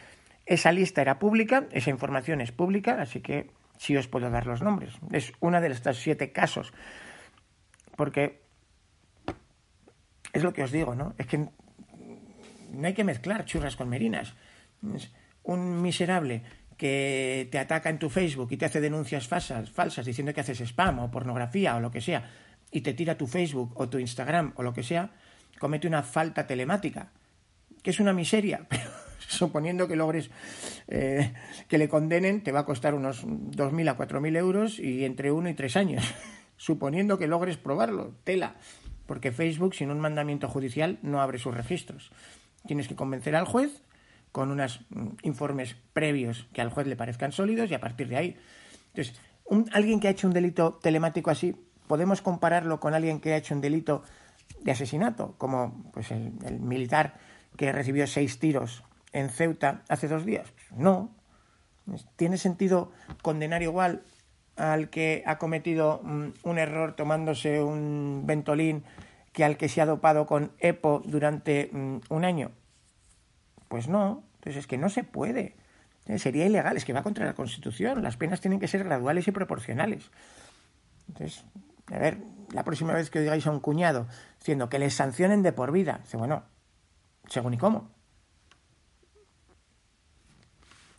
esa 0.46 0.72
lista 0.72 1.02
era 1.02 1.20
pública, 1.20 1.66
esa 1.72 1.90
información 1.90 2.42
es 2.42 2.52
pública, 2.52 3.02
así 3.02 3.22
que 3.22 3.52
sí 3.78 3.96
os 3.98 4.08
puedo 4.08 4.30
dar 4.30 4.48
los 4.48 4.62
nombres. 4.62 4.94
Es 5.12 5.34
una 5.40 5.62
de 5.62 5.70
estos 5.70 5.98
siete 5.98 6.32
casos, 6.32 6.74
porque 7.96 8.42
es 10.34 10.44
lo 10.44 10.54
que 10.54 10.64
os 10.64 10.72
digo, 10.72 10.96
¿no? 10.96 11.14
Es 11.18 11.28
que 11.28 11.48
no 12.72 12.88
hay 12.88 12.94
que 12.94 13.04
mezclar 13.04 13.46
churras 13.46 13.76
con 13.76 13.90
merinas. 13.90 14.34
Un 15.44 15.82
miserable 15.82 16.44
que 16.78 17.48
te 17.52 17.60
ataca 17.60 17.90
en 17.90 18.00
tu 18.00 18.10
Facebook 18.10 18.48
y 18.52 18.58
te 18.58 18.66
hace 18.66 18.82
denuncias 18.82 19.28
falsas, 19.28 19.70
falsas 19.70 20.04
diciendo 20.06 20.34
que 20.34 20.42
haces 20.42 20.62
spam 20.62 21.00
o 21.00 21.12
pornografía 21.12 21.76
o 21.76 21.80
lo 21.80 21.92
que 21.92 22.02
sea, 22.02 22.28
y 22.72 22.82
te 22.82 22.94
tira 22.94 23.18
tu 23.18 23.28
Facebook 23.28 23.74
o 23.76 23.88
tu 23.88 24.00
Instagram 24.00 24.54
o 24.56 24.64
lo 24.64 24.74
que 24.74 24.82
sea, 24.82 25.12
comete 25.60 25.88
una 25.88 26.02
falta 26.02 26.48
telemática, 26.48 27.12
que 27.84 27.92
es 27.92 28.00
una 28.00 28.14
miseria, 28.14 28.66
pero 28.70 28.90
suponiendo 29.20 29.88
que 29.88 29.96
logres 29.96 30.32
eh, 30.88 31.34
que 31.68 31.78
le 31.78 31.88
condenen, 31.88 32.42
te 32.44 32.52
va 32.52 32.62
a 32.62 32.66
costar 32.66 32.96
unos 32.96 33.28
2.000 33.28 33.90
a 33.90 33.98
4.000 33.98 34.38
euros 34.38 34.80
y 34.80 35.06
entre 35.06 35.32
uno 35.32 35.50
y 35.50 35.54
tres 35.54 35.78
años, 35.78 36.04
suponiendo 36.58 37.20
que 37.20 37.28
logres 37.28 37.58
probarlo, 37.58 38.16
tela, 38.24 38.56
porque 39.06 39.32
Facebook 39.32 39.76
sin 39.76 39.92
un 39.92 40.00
mandamiento 40.00 40.48
judicial 40.48 40.98
no 41.04 41.22
abre 41.22 41.38
sus 41.38 41.54
registros. 41.54 42.12
Tienes 42.66 42.88
que 42.88 42.96
convencer 42.96 43.36
al 43.36 43.46
juez 43.46 43.84
con 44.32 44.52
unos 44.52 44.82
mm, 44.90 45.10
informes 45.24 45.76
previos 45.94 46.48
que 46.54 46.62
al 46.62 46.70
juez 46.70 46.88
le 46.88 46.96
parezcan 46.96 47.32
sólidos 47.32 47.70
y 47.70 47.74
a 47.74 47.80
partir 47.80 48.08
de 48.08 48.18
ahí. 48.18 48.38
Entonces, 48.94 49.20
alguien 49.74 50.00
que 50.00 50.08
ha 50.08 50.12
hecho 50.12 50.28
un 50.28 50.34
delito 50.34 50.80
telemático 50.82 51.30
así, 51.30 51.56
¿podemos 51.88 52.22
compararlo 52.22 52.80
con 52.80 52.94
alguien 52.94 53.20
que 53.20 53.34
ha 53.34 53.38
hecho 53.38 53.54
un 53.54 53.62
delito 53.62 54.04
de 54.62 54.72
asesinato, 54.72 55.36
como 55.38 55.92
pues 55.94 56.12
el, 56.12 56.32
militar 56.60 57.16
que 57.58 57.72
recibió 57.72 58.08
seis 58.08 58.40
tiros 58.40 58.84
en 59.12 59.30
Ceuta 59.30 59.84
hace 59.90 60.08
dos 60.08 60.26
días? 60.26 60.54
No. 60.76 61.14
¿Tiene 62.16 62.38
sentido 62.38 62.92
condenar 63.22 63.64
igual 63.64 64.04
al 64.56 64.90
que 64.90 65.24
ha 65.26 65.38
cometido 65.38 66.02
mm, 66.04 66.28
un 66.44 66.58
error 66.58 66.96
tomándose 66.96 67.62
un 67.62 68.24
ventolín 68.26 68.84
que 69.32 69.44
al 69.44 69.58
que 69.58 69.70
se 69.70 69.82
ha 69.82 69.86
dopado 69.86 70.26
con 70.26 70.52
EPO 70.60 71.04
durante 71.06 71.70
mm, 71.72 71.98
un 72.10 72.26
año? 72.26 72.52
Pues 73.68 73.88
no, 73.88 74.24
entonces 74.36 74.62
es 74.62 74.68
que 74.68 74.78
no 74.78 74.90
se 74.90 75.04
puede. 75.04 75.56
Sería 76.18 76.46
ilegal, 76.46 76.76
es 76.76 76.84
que 76.84 76.94
va 76.94 77.04
contra 77.04 77.26
la 77.26 77.34
Constitución. 77.34 78.02
Las 78.02 78.18
penas 78.18 78.42
tienen 78.42 78.60
que 78.60 78.68
ser 78.68 78.84
graduales 78.84 79.28
y 79.28 79.32
proporcionales. 79.32 80.10
Entonces, 81.08 81.46
a 81.92 82.00
ver, 82.00 82.18
la 82.52 82.64
próxima 82.64 82.94
vez 82.94 83.10
que 83.10 83.22
digáis 83.22 83.46
a 83.48 83.52
un 83.52 83.60
cuñado 83.60 84.08
diciendo 84.40 84.70
que 84.70 84.80
les 84.80 84.94
sancionen 84.94 85.44
de 85.44 85.54
por 85.54 85.72
vida, 85.72 86.00
dice, 86.04 86.18
bueno, 86.18 86.44
según 87.28 87.54
y 87.54 87.58
cómo. 87.58 87.92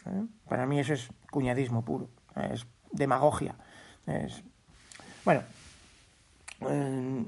¿Eh? 0.06 0.26
Para 0.48 0.66
mí 0.66 0.78
eso 0.78 0.94
es 0.94 1.08
cuñadismo 1.30 1.84
puro, 1.84 2.08
es 2.52 2.66
demagogia. 2.92 3.56
Es... 4.06 4.42
Bueno, 5.24 5.42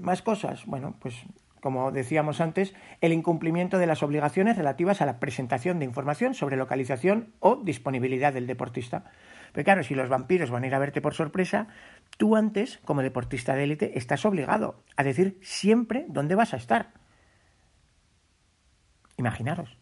más 0.00 0.22
cosas. 0.22 0.64
Bueno, 0.66 0.96
pues 1.00 1.24
como 1.60 1.92
decíamos 1.92 2.42
antes, 2.42 2.74
el 3.00 3.14
incumplimiento 3.14 3.78
de 3.78 3.86
las 3.86 4.02
obligaciones 4.02 4.56
relativas 4.56 5.00
a 5.00 5.06
la 5.06 5.18
presentación 5.18 5.78
de 5.78 5.86
información 5.86 6.34
sobre 6.34 6.56
localización 6.56 7.32
o 7.40 7.56
disponibilidad 7.56 8.34
del 8.34 8.46
deportista. 8.46 9.04
Pero 9.52 9.64
claro, 9.64 9.82
si 9.82 9.94
los 9.94 10.10
vampiros 10.10 10.50
van 10.50 10.64
a 10.64 10.66
ir 10.66 10.74
a 10.74 10.78
verte 10.78 11.00
por 11.00 11.14
sorpresa, 11.14 11.68
tú 12.18 12.36
antes, 12.36 12.80
como 12.84 13.00
deportista 13.00 13.54
de 13.54 13.64
élite, 13.64 13.98
estás 13.98 14.26
obligado 14.26 14.82
a 14.96 15.04
decir 15.04 15.38
siempre 15.40 16.04
dónde 16.08 16.34
vas 16.34 16.52
a 16.52 16.58
estar. 16.58 16.92
Imaginaros. 19.16 19.78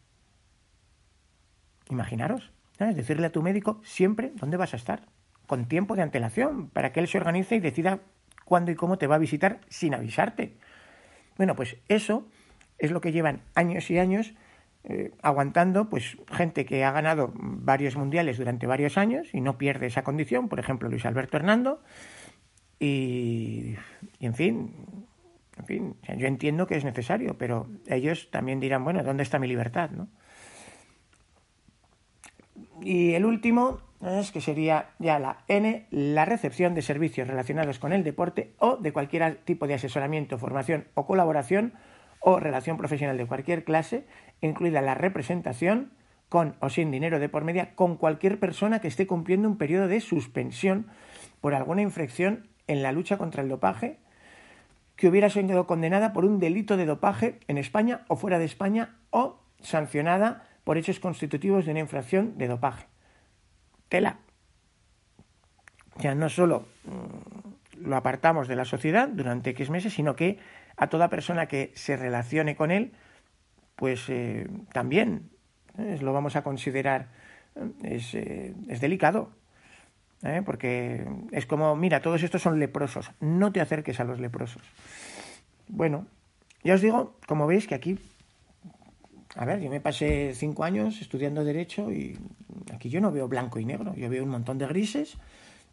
Imaginaros. 1.91 2.53
¿sabes? 2.79 2.97
Decirle 2.97 3.27
a 3.27 3.33
tu 3.33 3.43
médico 3.43 3.81
siempre 3.85 4.33
dónde 4.37 4.57
vas 4.57 4.73
a 4.75 4.77
estar, 4.77 5.07
con 5.47 5.67
tiempo 5.67 5.97
de 5.97 6.03
antelación, 6.03 6.69
para 6.69 6.93
que 6.93 7.01
él 7.01 7.09
se 7.09 7.19
organice 7.19 7.57
y 7.57 7.61
decida 7.61 8.01
cuándo 8.45 8.71
y 8.71 8.75
cómo 8.75 8.99
te 8.99 9.07
va 9.07 9.17
a 9.17 9.19
visitar 9.19 9.61
sin 9.69 9.95
avisarte. 9.95 10.57
Bueno, 11.37 11.57
pues 11.57 11.77
eso 11.89 12.27
es 12.79 12.91
lo 12.91 13.01
que 13.01 13.13
llevan 13.13 13.43
años 13.55 13.91
y 13.91 13.99
años 13.99 14.35
eh, 14.85 15.13
aguantando 15.23 15.89
pues 15.89 16.17
gente 16.29 16.67
que 16.67 16.85
ha 16.85 16.91
ganado 16.91 17.33
varios 17.35 17.97
mundiales 17.97 18.39
durante 18.39 18.67
varios 18.67 18.99
años 18.99 19.29
y 19.33 19.41
no 19.41 19.57
pierde 19.57 19.87
esa 19.87 20.03
condición, 20.03 20.49
por 20.49 20.59
ejemplo 20.59 20.89
Luis 20.89 21.07
Alberto 21.07 21.37
Hernando, 21.37 21.81
y, 22.81 23.77
en 24.19 24.35
fin, 24.35 24.75
en 25.57 25.67
fin, 25.67 25.97
yo 26.19 26.27
entiendo 26.27 26.67
que 26.67 26.77
es 26.77 26.85
necesario, 26.85 27.39
pero 27.39 27.69
ellos 27.87 28.29
también 28.33 28.59
dirán, 28.59 28.83
bueno, 28.83 29.05
¿dónde 29.05 29.23
está 29.23 29.39
mi 29.39 29.47
libertad? 29.47 29.91
¿no? 29.91 30.09
Y 32.81 33.13
el 33.13 33.25
último 33.25 33.79
que 34.33 34.41
sería 34.41 34.91
ya 34.99 35.21
la 35.21 35.45
N, 35.47 35.87
la 35.91 36.25
recepción 36.25 36.75
de 36.75 36.83
servicios 36.83 37.29
relacionados 37.29 37.79
con 37.79 37.93
el 37.93 38.03
deporte 38.03 38.53
o 38.59 38.77
de 38.77 38.93
cualquier 38.93 39.37
tipo 39.45 39.69
de 39.69 39.75
asesoramiento, 39.75 40.39
formación 40.39 40.89
o 40.95 41.07
colaboración 41.07 41.75
o 42.19 42.41
relación 42.41 42.77
profesional 42.77 43.17
de 43.17 43.27
cualquier 43.27 43.63
clase, 43.63 44.05
incluida 44.41 44.83
la 44.83 44.95
representación 44.95 45.93
con 46.29 46.57
o 46.59 46.69
sin 46.69 46.91
dinero 46.91 47.21
de 47.21 47.29
por 47.29 47.45
media 47.45 47.77
con 47.77 47.97
cualquier 47.97 48.41
persona 48.41 48.81
que 48.81 48.89
esté 48.89 49.07
cumpliendo 49.07 49.49
un 49.49 49.57
periodo 49.57 49.87
de 49.87 50.01
suspensión 50.01 50.89
por 51.41 51.55
alguna 51.55 51.83
infracción 51.83 52.49
en 52.67 52.83
la 52.83 52.91
lucha 52.91 53.19
contra 53.19 53.43
el 53.43 53.49
dopaje 53.49 53.99
que 54.97 55.09
hubiera 55.09 55.31
sido 55.31 55.67
condenada 55.67 56.13
por 56.13 56.25
un 56.25 56.41
delito 56.41 56.77
de 56.77 56.87
dopaje 56.87 57.39
en 57.47 57.59
España 57.59 58.05
o 58.09 58.17
fuera 58.17 58.39
de 58.39 58.47
España 58.47 58.97
o 59.11 59.39
sancionada 59.61 60.49
por 60.65 60.77
hechos 60.77 60.99
constitutivos 60.99 61.67
de 61.67 61.73
una 61.73 61.81
infracción 61.81 62.37
de 62.37 62.49
dopaje. 62.49 62.92
Tela. 63.93 64.17
Ya 65.99 66.15
no 66.15 66.31
solo 66.31 66.65
mm, 66.87 67.85
lo 67.85 67.97
apartamos 67.97 68.49
de 68.49 68.57
la 68.57 68.65
sociedad 68.65 69.07
durante 69.07 69.51
X 69.51 69.69
meses, 69.69 69.93
sino 69.93 70.17
que 70.17 70.39
a 70.79 70.87
toda 70.87 71.11
persona 71.11 71.45
que 71.45 71.73
se 71.75 71.99
relacione 71.99 72.57
con 72.57 72.71
él, 72.71 72.93
pues 73.77 74.09
eh, 74.09 74.49
también 74.73 75.29
¿eh? 75.77 75.99
lo 76.01 76.15
vamos 76.15 76.37
a 76.37 76.43
considerar, 76.43 77.09
eh, 77.55 77.69
es, 77.83 78.15
es 78.15 78.81
delicado, 78.81 79.29
porque 80.47 81.05
es 81.31 81.45
como, 81.45 81.77
mira, 81.77 82.01
todos 82.01 82.23
estos 82.23 82.41
son 82.41 82.59
leprosos, 82.59 83.11
no 83.21 83.53
te 83.53 83.61
acerques 83.61 84.01
a 84.01 84.05
los 84.05 84.21
leprosos. 84.21 84.63
Bueno, 85.69 86.07
ya 86.65 86.75
os 86.75 86.81
digo, 86.81 87.19
como 87.27 87.47
veis 87.47 87.67
que 87.67 87.75
aquí, 87.75 87.99
a 89.35 89.45
ver, 89.45 89.61
yo 89.61 89.71
me 89.71 89.81
pasé 89.81 90.35
cinco 90.35 90.65
años 90.65 91.01
estudiando 91.01 91.45
derecho 91.45 91.91
y 91.91 92.19
aquí 92.73 92.91
yo 92.91 93.01
no 93.01 93.13
veo 93.13 93.29
blanco 93.29 93.59
y 93.59 93.65
negro, 93.65 93.95
yo 93.95 94.09
veo 94.11 94.23
un 94.25 94.31
montón 94.31 94.59
de 94.59 94.67
grises 94.67 95.17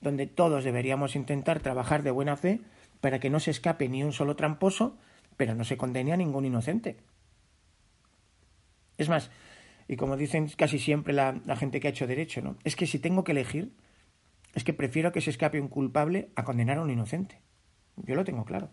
donde 0.02 0.28
todos 0.28 0.64
deberíamos 0.64 1.16
intentar 1.16 1.60
trabajar 1.60 2.04
de 2.04 2.12
buena 2.12 2.38
fe 2.38 2.62
para 3.02 3.20
que 3.20 3.30
no 3.30 3.40
se 3.40 3.52
escape 3.52 3.90
ni 3.90 4.04
un 4.04 4.14
solo 4.14 4.36
tramposo, 4.36 4.98
pero 5.38 5.56
no 5.56 5.64
se 5.64 5.78
condene 5.78 6.14
a 6.14 6.18
ningún 6.18 6.46
inocente. 6.46 6.98
Es 8.98 9.10
más, 9.10 9.32
y 9.88 9.96
como 9.96 10.18
dicen 10.18 10.50
casi 10.56 10.80
siempre 10.80 11.14
la, 11.14 11.42
gente 11.58 11.80
que 11.80 11.88
ha 11.88 11.92
hecho 11.92 12.08
derecho, 12.08 12.42
¿no? 12.42 12.58
Es 12.64 12.76
que 12.76 12.86
si 12.86 13.00
tengo 13.00 13.24
que 13.24 13.32
elegir, 13.32 13.74
es 14.54 14.64
que 14.64 14.74
prefiero 14.74 15.12
que 15.12 15.22
se 15.22 15.30
escape 15.30 15.60
un 15.60 15.68
culpable 15.68 16.30
a 16.36 16.44
condenar 16.44 16.78
a 16.78 16.82
un 16.82 16.90
inocente. 16.90 17.42
Yo 17.98 18.16
lo 18.16 18.24
tengo 18.24 18.46
claro. 18.46 18.70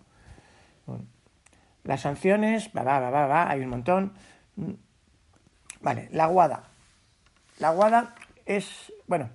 las 1.85 2.03
sanciones, 2.03 2.71
va, 2.77 2.83
va, 2.83 3.11
va, 3.11 3.27
va, 3.27 3.51
hay 3.51 3.61
un 3.61 3.71
montón. 3.71 4.13
Vale, 5.81 6.09
la 6.13 6.27
guada. 6.27 6.65
La 7.59 7.71
guada 7.71 8.15
es, 8.45 8.93
bueno, 9.07 9.31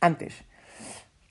antes, 0.00 0.44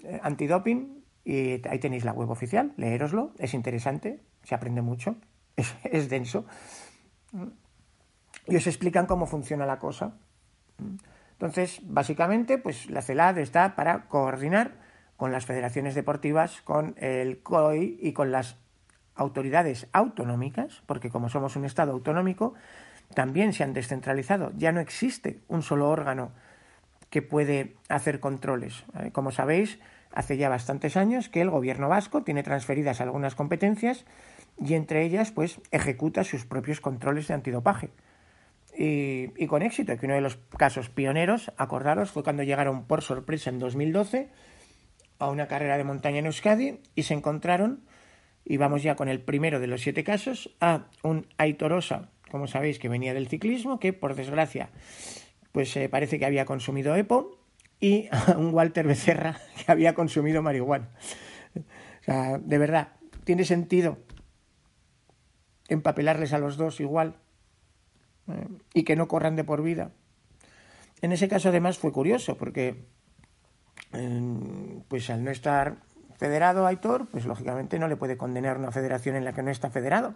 eh, 0.00 0.20
antidoping, 0.22 1.02
y 1.24 1.66
ahí 1.68 1.78
tenéis 1.78 2.04
la 2.04 2.12
web 2.12 2.28
oficial, 2.30 2.74
leeroslo, 2.76 3.32
es 3.38 3.54
interesante, 3.54 4.20
se 4.42 4.54
aprende 4.54 4.82
mucho, 4.82 5.16
es, 5.56 6.10
denso. 6.10 6.44
Y 8.46 8.56
os 8.56 8.66
explican 8.66 9.06
cómo 9.06 9.26
funciona 9.26 9.64
la 9.66 9.78
cosa. 9.78 10.18
Entonces, 11.32 11.80
básicamente, 11.84 12.58
pues 12.58 12.90
la 12.90 13.00
CELAD 13.02 13.38
está 13.38 13.76
para 13.76 14.08
coordinar 14.08 14.72
con 15.16 15.30
las 15.32 15.46
federaciones 15.46 15.94
deportivas, 15.94 16.60
con 16.62 16.94
el 16.98 17.42
COI 17.42 17.98
y 18.00 18.12
con 18.12 18.30
las 18.30 18.58
autoridades 19.14 19.88
autonómicas, 19.92 20.82
porque 20.86 21.10
como 21.10 21.30
somos 21.30 21.56
un 21.56 21.64
Estado 21.64 21.92
autonómico, 21.92 22.54
también 23.14 23.52
se 23.52 23.64
han 23.64 23.72
descentralizado. 23.72 24.52
Ya 24.56 24.72
no 24.72 24.80
existe 24.80 25.40
un 25.48 25.62
solo 25.62 25.88
órgano 25.88 26.32
que 27.10 27.22
puede 27.22 27.76
hacer 27.88 28.20
controles. 28.20 28.84
Como 29.12 29.30
sabéis, 29.30 29.78
hace 30.12 30.36
ya 30.36 30.48
bastantes 30.48 30.96
años 30.96 31.28
que 31.28 31.40
el 31.40 31.50
gobierno 31.50 31.88
vasco 31.88 32.22
tiene 32.22 32.42
transferidas 32.42 33.00
algunas 33.00 33.34
competencias 33.34 34.04
y 34.58 34.74
entre 34.74 35.04
ellas 35.04 35.30
pues 35.30 35.60
ejecuta 35.70 36.24
sus 36.24 36.44
propios 36.44 36.80
controles 36.80 37.28
de 37.28 37.34
antidopaje. 37.34 37.90
Y, 38.78 39.46
con 39.46 39.62
éxito, 39.62 39.96
que 39.96 40.04
uno 40.04 40.16
de 40.16 40.20
los 40.20 40.36
casos 40.58 40.90
pioneros, 40.90 41.50
acordaros, 41.56 42.10
fue 42.10 42.22
cuando 42.22 42.42
llegaron 42.42 42.84
por 42.84 43.00
sorpresa 43.00 43.48
en 43.48 43.58
2012 43.58 44.28
a 45.18 45.30
una 45.30 45.48
carrera 45.48 45.78
de 45.78 45.84
montaña 45.84 46.18
en 46.18 46.26
Euskadi 46.26 46.80
y 46.94 47.04
se 47.04 47.14
encontraron, 47.14 47.84
y 48.44 48.58
vamos 48.58 48.82
ya 48.82 48.94
con 48.94 49.08
el 49.08 49.22
primero 49.22 49.60
de 49.60 49.66
los 49.66 49.80
siete 49.80 50.04
casos, 50.04 50.54
a 50.60 50.88
un 51.02 51.26
Aitorosa, 51.38 52.10
como 52.30 52.46
sabéis, 52.46 52.78
que 52.78 52.88
venía 52.88 53.14
del 53.14 53.28
ciclismo, 53.28 53.78
que 53.78 53.92
por 53.92 54.14
desgracia, 54.14 54.70
pues 55.52 55.76
eh, 55.76 55.88
parece 55.88 56.18
que 56.18 56.26
había 56.26 56.44
consumido 56.44 56.94
EPO, 56.96 57.38
y 57.80 58.08
un 58.36 58.52
Walter 58.54 58.86
Becerra 58.86 59.38
que 59.64 59.70
había 59.70 59.94
consumido 59.94 60.42
marihuana. 60.42 60.90
O 62.00 62.04
sea, 62.04 62.38
de 62.38 62.58
verdad, 62.58 62.88
¿tiene 63.24 63.44
sentido 63.44 63.98
empapelarles 65.68 66.32
a 66.32 66.38
los 66.38 66.56
dos 66.56 66.80
igual 66.80 67.16
eh, 68.28 68.46
y 68.74 68.84
que 68.84 68.96
no 68.96 69.08
corran 69.08 69.36
de 69.36 69.44
por 69.44 69.62
vida? 69.62 69.92
En 71.02 71.12
ese 71.12 71.28
caso 71.28 71.50
además 71.50 71.78
fue 71.78 71.92
curioso 71.92 72.36
porque 72.36 72.86
pues 74.88 75.08
al 75.10 75.24
no 75.24 75.30
estar 75.30 75.76
federado 76.16 76.66
Aitor, 76.66 77.06
pues 77.06 77.24
lógicamente 77.24 77.78
no 77.78 77.88
le 77.88 77.96
puede 77.96 78.16
condenar 78.16 78.58
una 78.58 78.72
federación 78.72 79.16
en 79.16 79.24
la 79.24 79.32
que 79.32 79.42
no 79.42 79.50
está 79.50 79.70
federado. 79.70 80.14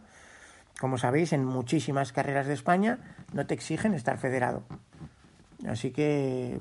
Como 0.80 0.96
sabéis, 0.96 1.32
en 1.34 1.44
muchísimas 1.44 2.12
carreras 2.12 2.46
de 2.46 2.54
España 2.54 2.98
no 3.34 3.46
te 3.46 3.54
exigen 3.54 3.92
estar 3.94 4.18
federado. 4.18 4.64
Así 5.66 5.90
que 5.90 6.60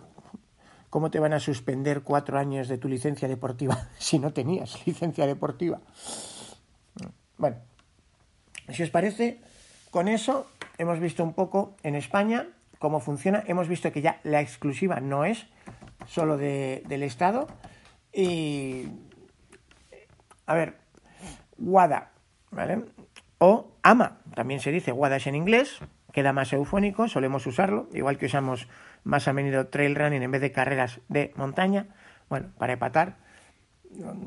¿Cómo 0.90 1.12
te 1.12 1.20
van 1.20 1.34
a 1.34 1.40
suspender 1.40 2.02
cuatro 2.02 2.40
años 2.40 2.68
de 2.68 2.80
tu 2.80 2.88
licencia 2.88 3.28
deportiva 3.28 3.90
si 4.00 4.18
no 4.18 4.34
tenías 4.34 4.86
licencia 4.86 5.28
deportiva? 5.28 5.80
Bueno, 7.38 7.58
si 8.70 8.84
os 8.84 8.90
parece, 8.90 9.40
con 9.92 10.08
eso 10.08 10.48
hemos 10.78 11.00
visto 11.00 11.24
un 11.24 11.34
poco 11.34 11.76
en 11.84 11.96
España 11.96 12.48
cómo 12.80 13.00
funciona. 13.00 13.44
Hemos 13.46 13.68
visto 13.68 13.92
que 13.92 14.02
ya 14.02 14.20
la 14.24 14.42
exclusiva 14.42 15.00
no 15.00 15.26
es 15.26 15.46
solo 16.08 16.38
del 16.38 17.04
Estado. 17.04 17.48
Y, 18.12 18.88
a 20.48 20.56
ver, 20.56 20.78
WADA, 21.60 22.12
¿vale? 22.52 22.86
O 23.38 23.69
AMA, 23.90 24.20
también 24.36 24.60
se 24.60 24.72
dice 24.72 24.92
WADA 24.92 25.16
es 25.16 25.26
en 25.26 25.34
inglés, 25.34 25.80
queda 26.12 26.32
más 26.32 26.54
eufónico, 26.54 27.08
solemos 27.08 27.48
usarlo, 27.48 27.90
igual 27.92 28.20
que 28.20 28.28
usamos 28.28 28.68
más 29.04 29.28
a 29.28 29.34
menudo 29.34 29.66
trail 29.70 29.96
running 29.96 30.22
en 30.22 30.30
vez 30.30 30.42
de 30.42 30.52
carreras 30.52 31.02
de 31.08 31.34
montaña. 31.36 31.88
Bueno, 32.30 32.52
para 32.60 32.74
empatar, 32.74 33.18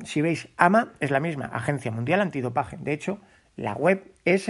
si 0.04 0.20
veis, 0.20 0.48
AMA 0.56 0.94
es 0.98 1.12
la 1.12 1.20
misma, 1.20 1.44
Agencia 1.46 1.92
Mundial 1.92 2.20
Antidopaje. 2.20 2.76
De 2.76 2.92
hecho, 2.92 3.20
la 3.54 3.74
web 3.74 4.12
es 4.24 4.48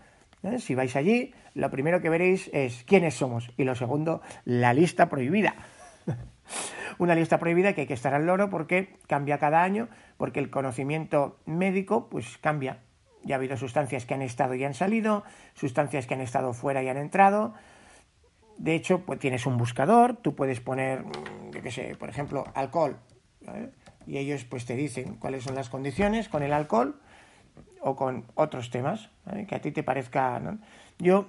¿eh? 0.43 0.59
si 0.59 0.75
vais 0.75 0.95
allí, 0.95 1.33
lo 1.55 1.71
primero 1.71 2.03
que 2.03 2.11
veréis 2.11 2.51
es 2.53 2.85
quiénes 2.85 3.15
somos 3.15 3.51
y 3.57 3.65
lo 3.65 3.75
segundo, 3.75 4.21
la 4.45 4.75
lista 4.75 5.09
prohibida. 5.09 5.55
una 7.01 7.15
lista 7.15 7.39
prohibida 7.39 7.73
que 7.73 7.83
hay 7.83 7.87
que 7.87 7.95
estar 7.95 8.13
al 8.13 8.27
loro 8.27 8.51
porque 8.51 8.95
cambia 9.07 9.39
cada 9.39 9.63
año, 9.63 9.89
porque 10.19 10.39
el 10.39 10.51
conocimiento 10.51 11.39
médico 11.47 12.09
pues 12.11 12.37
cambia. 12.39 12.81
Ya 13.25 13.35
ha 13.35 13.39
habido 13.39 13.57
sustancias 13.57 14.05
que 14.05 14.13
han 14.13 14.21
estado 14.21 14.55
y 14.55 14.65
han 14.65 14.75
salido, 14.75 15.25
sustancias 15.55 16.07
que 16.07 16.13
han 16.13 16.21
estado 16.21 16.53
fuera 16.53 16.83
y 16.83 16.89
han 16.89 16.99
entrado. 16.99 17.55
De 18.59 18.75
hecho, 18.75 19.01
pues 19.01 19.19
tienes 19.19 19.47
un 19.47 19.57
buscador, 19.57 20.17
tú 20.17 20.35
puedes 20.35 20.61
poner, 20.61 21.03
mm, 21.05 21.53
yo 21.53 21.63
qué 21.63 21.71
sé, 21.71 21.97
por 21.99 22.11
ejemplo, 22.11 22.45
alcohol. 22.55 22.99
Y 24.07 24.19
ellos 24.19 24.45
pues 24.45 24.67
te 24.67 24.77
dicen 24.77 25.15
cuáles 25.15 25.45
son 25.45 25.55
las 25.55 25.71
condiciones 25.71 26.29
con 26.29 26.43
el 26.43 26.53
alcohol 26.53 27.01
o 27.81 27.97
con 27.97 28.27
otros 28.35 28.69
temas 28.69 29.09
que 29.49 29.55
a 29.55 29.61
ti 29.63 29.73
te 29.73 29.83
parezca. 29.83 30.39
Yo, 30.99 31.29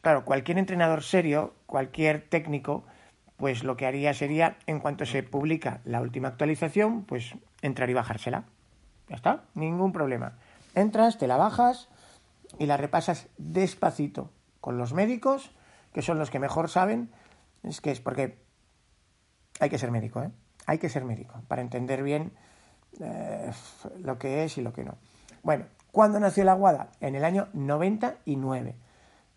claro, 0.00 0.24
cualquier 0.24 0.58
entrenador 0.58 1.04
serio, 1.04 1.54
cualquier 1.66 2.28
técnico, 2.28 2.84
pues 3.42 3.64
lo 3.64 3.76
que 3.76 3.86
haría 3.86 4.14
sería, 4.14 4.56
en 4.68 4.78
cuanto 4.78 5.04
se 5.04 5.24
publica 5.24 5.80
la 5.84 6.00
última 6.00 6.28
actualización, 6.28 7.02
pues 7.02 7.34
entrar 7.60 7.90
y 7.90 7.92
bajársela. 7.92 8.44
Ya 9.08 9.16
está, 9.16 9.42
ningún 9.54 9.90
problema. 9.90 10.38
Entras, 10.76 11.18
te 11.18 11.26
la 11.26 11.36
bajas 11.36 11.88
y 12.60 12.66
la 12.66 12.76
repasas 12.76 13.26
despacito 13.38 14.30
con 14.60 14.78
los 14.78 14.92
médicos, 14.92 15.50
que 15.92 16.02
son 16.02 16.20
los 16.20 16.30
que 16.30 16.38
mejor 16.38 16.68
saben. 16.68 17.10
Es 17.64 17.80
que 17.80 17.90
es 17.90 18.00
porque 18.00 18.38
hay 19.58 19.70
que 19.70 19.78
ser 19.78 19.90
médico, 19.90 20.22
¿eh? 20.22 20.30
Hay 20.66 20.78
que 20.78 20.88
ser 20.88 21.04
médico 21.04 21.42
para 21.48 21.62
entender 21.62 22.04
bien 22.04 22.30
eh, 23.00 23.50
lo 23.98 24.20
que 24.20 24.44
es 24.44 24.56
y 24.56 24.62
lo 24.62 24.72
que 24.72 24.84
no. 24.84 24.98
Bueno, 25.42 25.64
¿cuándo 25.90 26.20
nació 26.20 26.44
la 26.44 26.54
guada? 26.54 26.92
En 27.00 27.16
el 27.16 27.24
año 27.24 27.48
99. 27.54 28.76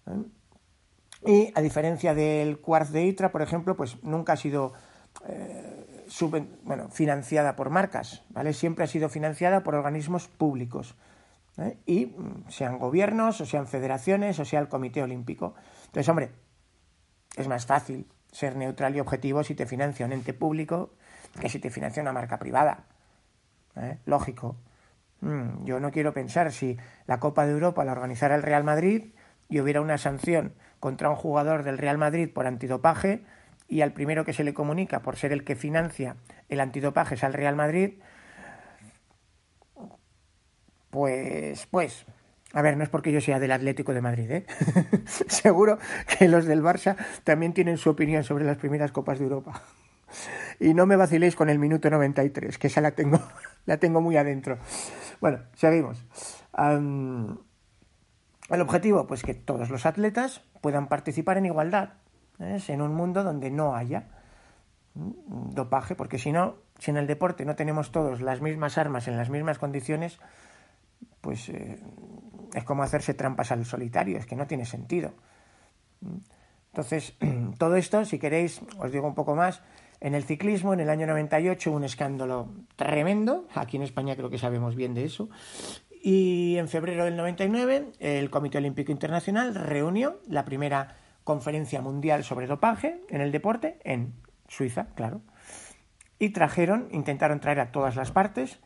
¿eh? 0.05 0.11
Y 1.25 1.51
a 1.55 1.61
diferencia 1.61 2.13
del 2.13 2.59
Quartz 2.59 2.91
de 2.91 3.03
ITRA, 3.05 3.31
por 3.31 3.41
ejemplo, 3.41 3.75
pues 3.75 4.03
nunca 4.03 4.33
ha 4.33 4.37
sido 4.37 4.73
eh, 5.27 5.85
bueno, 6.63 6.89
financiada 6.89 7.55
por 7.55 7.69
marcas, 7.69 8.23
¿vale? 8.29 8.53
Siempre 8.53 8.83
ha 8.83 8.87
sido 8.87 9.09
financiada 9.09 9.63
por 9.63 9.75
organismos 9.75 10.27
públicos. 10.27 10.95
¿eh? 11.57 11.77
Y 11.85 12.07
mm, 12.07 12.49
sean 12.49 12.77
gobiernos, 12.77 13.41
o 13.41 13.45
sean 13.45 13.67
federaciones, 13.67 14.39
o 14.39 14.45
sea 14.45 14.59
el 14.59 14.67
Comité 14.67 15.01
Olímpico. 15.01 15.55
Entonces, 15.85 16.09
hombre, 16.09 16.31
es 17.35 17.47
más 17.47 17.65
fácil 17.65 18.07
ser 18.31 18.55
neutral 18.55 18.95
y 18.95 18.99
objetivo 18.99 19.43
si 19.43 19.55
te 19.55 19.65
financia 19.65 20.05
un 20.05 20.11
ente 20.11 20.33
público 20.33 20.91
que 21.39 21.49
si 21.49 21.59
te 21.59 21.69
financia 21.69 22.01
una 22.01 22.13
marca 22.13 22.39
privada. 22.39 22.85
¿eh? 23.75 23.97
Lógico. 24.05 24.57
Mm, 25.21 25.65
yo 25.65 25.79
no 25.79 25.91
quiero 25.91 26.13
pensar 26.13 26.51
si 26.51 26.77
la 27.07 27.19
Copa 27.19 27.45
de 27.45 27.53
Europa 27.53 27.83
la 27.83 27.93
organizara 27.93 28.35
el 28.35 28.43
Real 28.43 28.63
Madrid 28.63 29.13
y 29.49 29.59
hubiera 29.59 29.81
una 29.81 29.97
sanción 29.97 30.53
contra 30.85 31.09
un 31.09 31.15
jugador 31.15 31.63
del 31.63 31.79
Real 31.79 31.97
Madrid 31.97 32.29
por 32.31 32.45
antidopaje 32.45 33.23
y 33.67 33.81
al 33.81 33.91
primero 33.91 34.23
que 34.23 34.33
se 34.33 34.43
le 34.43 34.53
comunica 34.53 34.99
por 34.99 35.15
ser 35.15 35.31
el 35.31 35.43
que 35.43 35.55
financia 35.55 36.15
el 36.47 36.59
antidopaje 36.59 37.15
es 37.15 37.23
al 37.23 37.33
Real 37.33 37.55
Madrid, 37.55 37.93
pues, 40.91 41.65
pues, 41.71 42.05
a 42.53 42.61
ver, 42.61 42.77
no 42.77 42.83
es 42.83 42.89
porque 42.89 43.11
yo 43.11 43.19
sea 43.19 43.39
del 43.39 43.51
Atlético 43.51 43.95
de 43.95 44.01
Madrid, 44.01 44.29
¿eh? 44.29 44.45
Seguro 45.27 45.79
que 46.19 46.27
los 46.27 46.45
del 46.45 46.61
Barça 46.61 46.95
también 47.23 47.53
tienen 47.53 47.79
su 47.79 47.89
opinión 47.89 48.23
sobre 48.23 48.45
las 48.45 48.57
primeras 48.57 48.91
Copas 48.91 49.17
de 49.17 49.23
Europa. 49.23 49.63
Y 50.59 50.75
no 50.75 50.85
me 50.85 50.97
vaciléis 50.97 51.35
con 51.35 51.49
el 51.49 51.57
minuto 51.57 51.89
93, 51.89 52.59
que 52.59 52.67
esa 52.67 52.81
la 52.81 52.91
tengo, 52.91 53.19
la 53.65 53.77
tengo 53.77 54.01
muy 54.01 54.17
adentro. 54.17 54.59
Bueno, 55.19 55.39
seguimos. 55.55 56.05
El 58.49 58.61
objetivo, 58.61 59.07
pues 59.07 59.23
que 59.23 59.33
todos 59.33 59.69
los 59.69 59.85
atletas 59.85 60.41
puedan 60.61 60.87
participar 60.87 61.37
en 61.37 61.47
igualdad, 61.47 61.93
¿eh? 62.39 62.59
en 62.67 62.81
un 62.81 62.93
mundo 62.93 63.23
donde 63.23 63.49
no 63.51 63.75
haya 63.75 64.07
dopaje, 64.93 65.95
porque 65.95 66.17
si 66.17 66.31
no, 66.31 66.55
si 66.79 66.91
en 66.91 66.97
el 66.97 67.07
deporte 67.07 67.45
no 67.45 67.55
tenemos 67.55 67.91
todos 67.91 68.21
las 68.21 68.41
mismas 68.41 68.77
armas 68.77 69.07
en 69.07 69.17
las 69.17 69.29
mismas 69.29 69.57
condiciones, 69.57 70.19
pues 71.21 71.49
eh, 71.49 71.79
es 72.53 72.63
como 72.63 72.83
hacerse 72.83 73.13
trampas 73.13 73.51
al 73.51 73.65
solitario, 73.65 74.17
es 74.17 74.25
que 74.25 74.35
no 74.35 74.47
tiene 74.47 74.65
sentido. 74.65 75.13
Entonces, 76.71 77.15
todo 77.57 77.75
esto, 77.75 78.05
si 78.05 78.19
queréis, 78.19 78.61
os 78.77 78.91
digo 78.91 79.07
un 79.07 79.15
poco 79.15 79.35
más, 79.35 79.61
en 80.01 80.13
el 80.13 80.23
ciclismo, 80.23 80.73
en 80.73 80.81
el 80.81 80.89
año 80.89 81.07
98, 81.07 81.71
un 81.71 81.83
escándalo 81.83 82.49
tremendo. 82.75 83.47
Aquí 83.55 83.77
en 83.77 83.83
España 83.83 84.15
creo 84.15 84.29
que 84.29 84.37
sabemos 84.37 84.75
bien 84.75 84.93
de 84.93 85.05
eso. 85.05 85.29
Y 86.05 86.57
en 86.57 86.67
febrero 86.67 87.05
del 87.05 87.17
99, 87.17 87.93
el 87.99 88.29
Comité 88.29 88.59
Olímpico 88.59 88.91
Internacional 88.91 89.55
reunió 89.55 90.21
la 90.27 90.45
primera 90.45 90.97
conferencia 91.23 91.81
mundial 91.81 92.23
sobre 92.23 92.45
dopaje 92.45 93.01
en 93.09 93.21
el 93.21 93.31
deporte 93.31 93.79
en 93.83 94.13
Suiza, 94.47 94.89
claro. 94.93 95.21
Y 96.19 96.29
trajeron, 96.29 96.89
intentaron 96.91 97.39
traer 97.39 97.59
a 97.59 97.71
todas 97.71 97.95
las 97.95 98.11
partes 98.11 98.59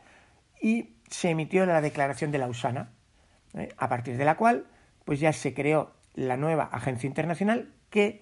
y 0.60 0.96
se 1.08 1.30
emitió 1.30 1.64
la 1.64 1.80
declaración 1.80 2.30
de 2.30 2.38
Lausana, 2.38 2.90
¿eh? 3.54 3.70
a 3.78 3.88
partir 3.88 4.18
de 4.18 4.26
la 4.26 4.36
cual 4.36 4.66
pues 5.06 5.18
ya 5.18 5.32
se 5.32 5.54
creó 5.54 5.94
la 6.14 6.36
nueva 6.36 6.64
agencia 6.64 7.06
internacional 7.06 7.72
que 7.88 8.20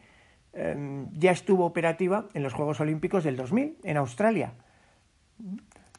Em, 0.53 1.09
ya 1.13 1.31
estuvo 1.31 1.65
operativa 1.65 2.27
en 2.35 2.43
los 2.43 2.53
Juegos 2.53 2.81
Olímpicos 2.81 3.23
del 3.23 3.37
2000 3.37 3.79
en 3.85 3.97
Australia. 3.97 4.55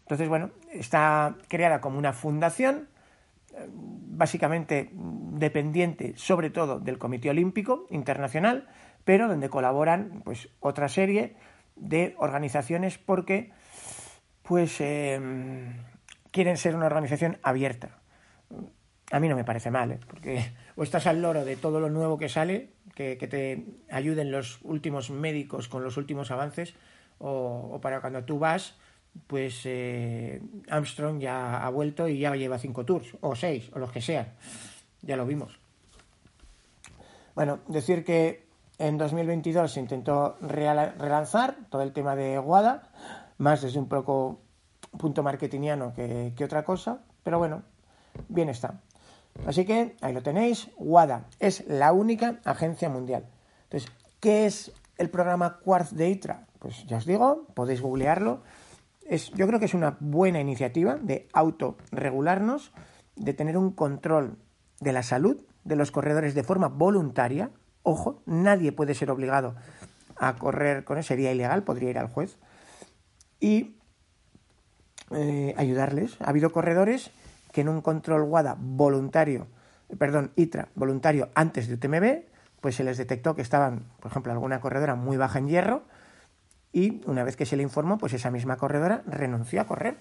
Entonces, 0.01 0.27
bueno, 0.27 0.49
está 0.71 1.38
creada 1.47 1.79
como 1.79 1.97
una 1.97 2.13
fundación, 2.13 2.89
básicamente 3.72 4.90
dependiente 4.94 6.14
sobre 6.16 6.50
todo 6.50 6.80
del 6.80 6.98
Comité 6.98 7.30
Olímpico 7.30 7.88
Internacional, 7.90 8.68
pero 9.06 9.28
donde 9.28 9.50
colaboran 9.50 10.22
pues 10.24 10.50
otra 10.60 10.90
serie 10.90 11.36
de 11.76 12.16
organizaciones 12.18 12.98
porque 12.98 13.52
pues 14.44 14.82
em, 14.82 15.78
quieren 16.32 16.58
ser 16.58 16.76
una 16.76 16.88
organización 16.88 17.38
abierta. 17.44 18.00
A 19.12 19.20
mí 19.20 19.28
no 19.30 19.36
me 19.36 19.44
parece 19.44 19.72
mal, 19.72 19.92
¿eh? 19.92 20.00
porque 20.08 20.44
o 20.76 20.84
estás 20.84 21.08
al 21.08 21.22
loro 21.22 21.46
de 21.46 21.56
todo 21.56 21.80
lo 21.80 21.90
nuevo 21.90 22.18
que 22.18 22.30
sale, 22.30 22.74
que, 22.96 23.16
te 23.16 23.66
ayuden 23.90 24.32
los 24.32 24.60
últimos 24.62 25.10
médicos 25.10 25.70
con 25.70 25.84
los 25.84 25.98
últimos 25.98 26.32
avances, 26.32 26.76
o, 27.18 27.80
para 27.82 28.02
cuando 28.02 28.24
tú 28.24 28.40
vas, 28.40 28.78
pues 29.28 29.62
eh, 29.65 30.41
Armstrong 30.69 31.19
ya 31.19 31.65
ha 31.65 31.69
vuelto 31.69 32.08
y 32.08 32.19
ya 32.19 32.36
lleva 32.36 32.58
cinco 32.58 32.86
tours, 32.86 33.17
o 33.22 33.36
seis, 33.36 33.69
o 33.74 33.80
los 33.80 33.91
que 33.91 34.02
sean. 34.02 34.28
Ya 35.02 35.15
lo 35.15 35.26
vimos. 35.26 35.60
Bueno, 37.36 37.60
decir 37.67 38.04
que 38.04 38.48
en 38.78 38.98
2022 38.98 39.72
se 39.72 39.80
intentó 39.80 40.38
relanzar 40.41 41.56
todo 41.69 41.82
el 41.82 41.93
tema 41.93 42.15
de 42.15 42.38
Guada, 42.38 42.89
más 43.38 43.62
desde 43.62 43.80
un 43.80 43.88
poco 43.88 44.39
punto 44.98 45.24
marketingiano 45.24 45.93
que, 45.93 46.34
que 46.36 46.43
otra 46.43 46.63
cosa, 46.63 47.02
pero 47.24 47.38
bueno, 47.38 47.63
bien 48.28 48.50
está. 48.50 48.82
Así 49.45 49.65
que 49.65 49.95
ahí 50.02 50.13
lo 50.13 50.22
tenéis, 50.22 50.69
WADA 50.78 51.26
es 51.39 51.65
la 51.67 51.93
única 51.93 52.39
agencia 52.43 52.89
mundial. 52.89 53.26
Entonces, 53.63 53.91
¿qué 54.19 54.45
es 54.45 54.72
el 54.98 55.10
programa 55.10 55.60
Quartz 55.60 55.91
de 55.93 56.10
ITRA? 56.10 56.48
Pues 56.60 56.86
ya 56.86 56.98
os 56.98 57.06
digo, 57.06 57.45
podéis 57.54 57.82
googlearlo. 57.82 58.41
Es, 59.10 59.32
yo 59.32 59.48
creo 59.48 59.60
que 59.60 59.65
es 59.65 59.74
una 59.74 59.98
buena 60.00 60.39
iniciativa 60.39 60.95
de 60.95 61.28
autorregularnos, 61.34 62.72
de 63.15 63.34
tener 63.34 63.58
un 63.58 63.72
control 63.72 64.38
de 64.80 64.93
la 64.93 65.02
salud 65.02 65.41
de 65.63 65.76
los 65.76 65.91
corredores 65.91 66.36
de 66.36 66.43
forma 66.43 66.67
voluntaria. 66.67 67.50
Ojo, 67.82 68.22
nadie 68.28 68.72
puede 68.72 68.93
ser 68.93 69.10
obligado 69.10 69.56
a 70.15 70.36
correr 70.36 70.84
con 70.84 71.00
eso, 71.00 71.08
sería 71.08 71.32
ilegal, 71.32 71.63
podría 71.63 71.89
ir 71.89 71.98
al 71.98 72.08
juez. 72.08 72.38
Y 73.39 73.78
eh, 75.12 75.56
ayudarles. 75.58 76.17
Ha 76.22 76.30
habido 76.30 76.52
corredores 76.52 77.10
que 77.52 77.62
en 77.62 77.69
un 77.69 77.82
control 77.82 78.22
WADA 78.22 78.58
voluntario, 78.60 79.48
perdón, 79.98 80.34
ITRA 80.36 80.69
voluntario 80.76 81.30
antes 81.34 81.67
de 81.67 81.74
UTMB, 81.74 82.26
pues 82.62 82.76
se 82.76 82.84
les 82.84 82.98
detectó 82.98 83.36
que 83.36 83.41
estaban, 83.41 83.86
por 84.00 84.12
ejemplo, 84.12 84.32
alguna 84.32 84.62
corredora 84.62 84.93
muy 84.93 85.17
baja 85.17 85.39
en 85.39 85.48
hierro 85.48 85.84
y 86.71 87.01
una 87.05 87.23
vez 87.23 87.36
que 87.36 87.45
se 87.45 87.58
le 87.58 87.63
informó, 87.63 87.97
pues 87.97 88.13
esa 88.13 88.32
misma 88.32 88.58
corredora 88.58 89.03
renunció 89.05 89.62
a 89.62 89.67
correr 89.67 89.97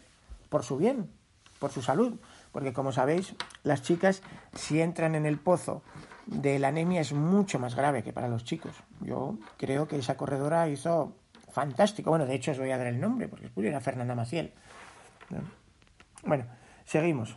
por 0.48 0.62
su 0.62 0.76
bien, 0.76 1.10
por 1.58 1.70
su 1.70 1.82
salud, 1.82 2.18
porque 2.52 2.72
como 2.72 2.92
sabéis, 2.92 3.34
las 3.62 3.82
chicas 3.82 4.22
si 4.54 4.80
entran 4.80 5.14
en 5.14 5.26
el 5.26 5.38
pozo 5.38 5.82
de 6.26 6.58
la 6.58 6.68
anemia 6.68 7.00
es 7.00 7.12
mucho 7.12 7.58
más 7.58 7.74
grave 7.74 8.02
que 8.02 8.12
para 8.12 8.28
los 8.28 8.44
chicos. 8.44 8.72
Yo 9.00 9.38
creo 9.56 9.88
que 9.88 9.98
esa 9.98 10.16
corredora 10.16 10.68
hizo 10.68 11.14
fantástico. 11.50 12.10
Bueno, 12.10 12.26
de 12.26 12.34
hecho 12.34 12.50
os 12.50 12.58
voy 12.58 12.70
a 12.70 12.78
dar 12.78 12.86
el 12.86 13.00
nombre, 13.00 13.28
porque 13.28 13.46
es 13.46 13.52
era 13.56 13.80
Fernanda 13.80 14.14
Maciel. 14.14 14.52
Bueno, 16.24 16.44
Seguimos. 16.88 17.36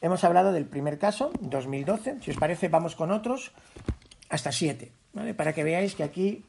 Hemos 0.00 0.24
hablado 0.24 0.50
del 0.50 0.66
primer 0.66 0.98
caso, 0.98 1.30
2012. 1.40 2.16
Si 2.22 2.32
os 2.32 2.36
parece, 2.36 2.66
vamos 2.66 2.96
con 2.96 3.12
otros 3.12 3.52
hasta 4.28 4.50
siete, 4.50 4.90
¿vale? 5.12 5.32
Para 5.32 5.52
que 5.52 5.62
veáis 5.62 5.94
que 5.94 6.02
aquí, 6.02 6.44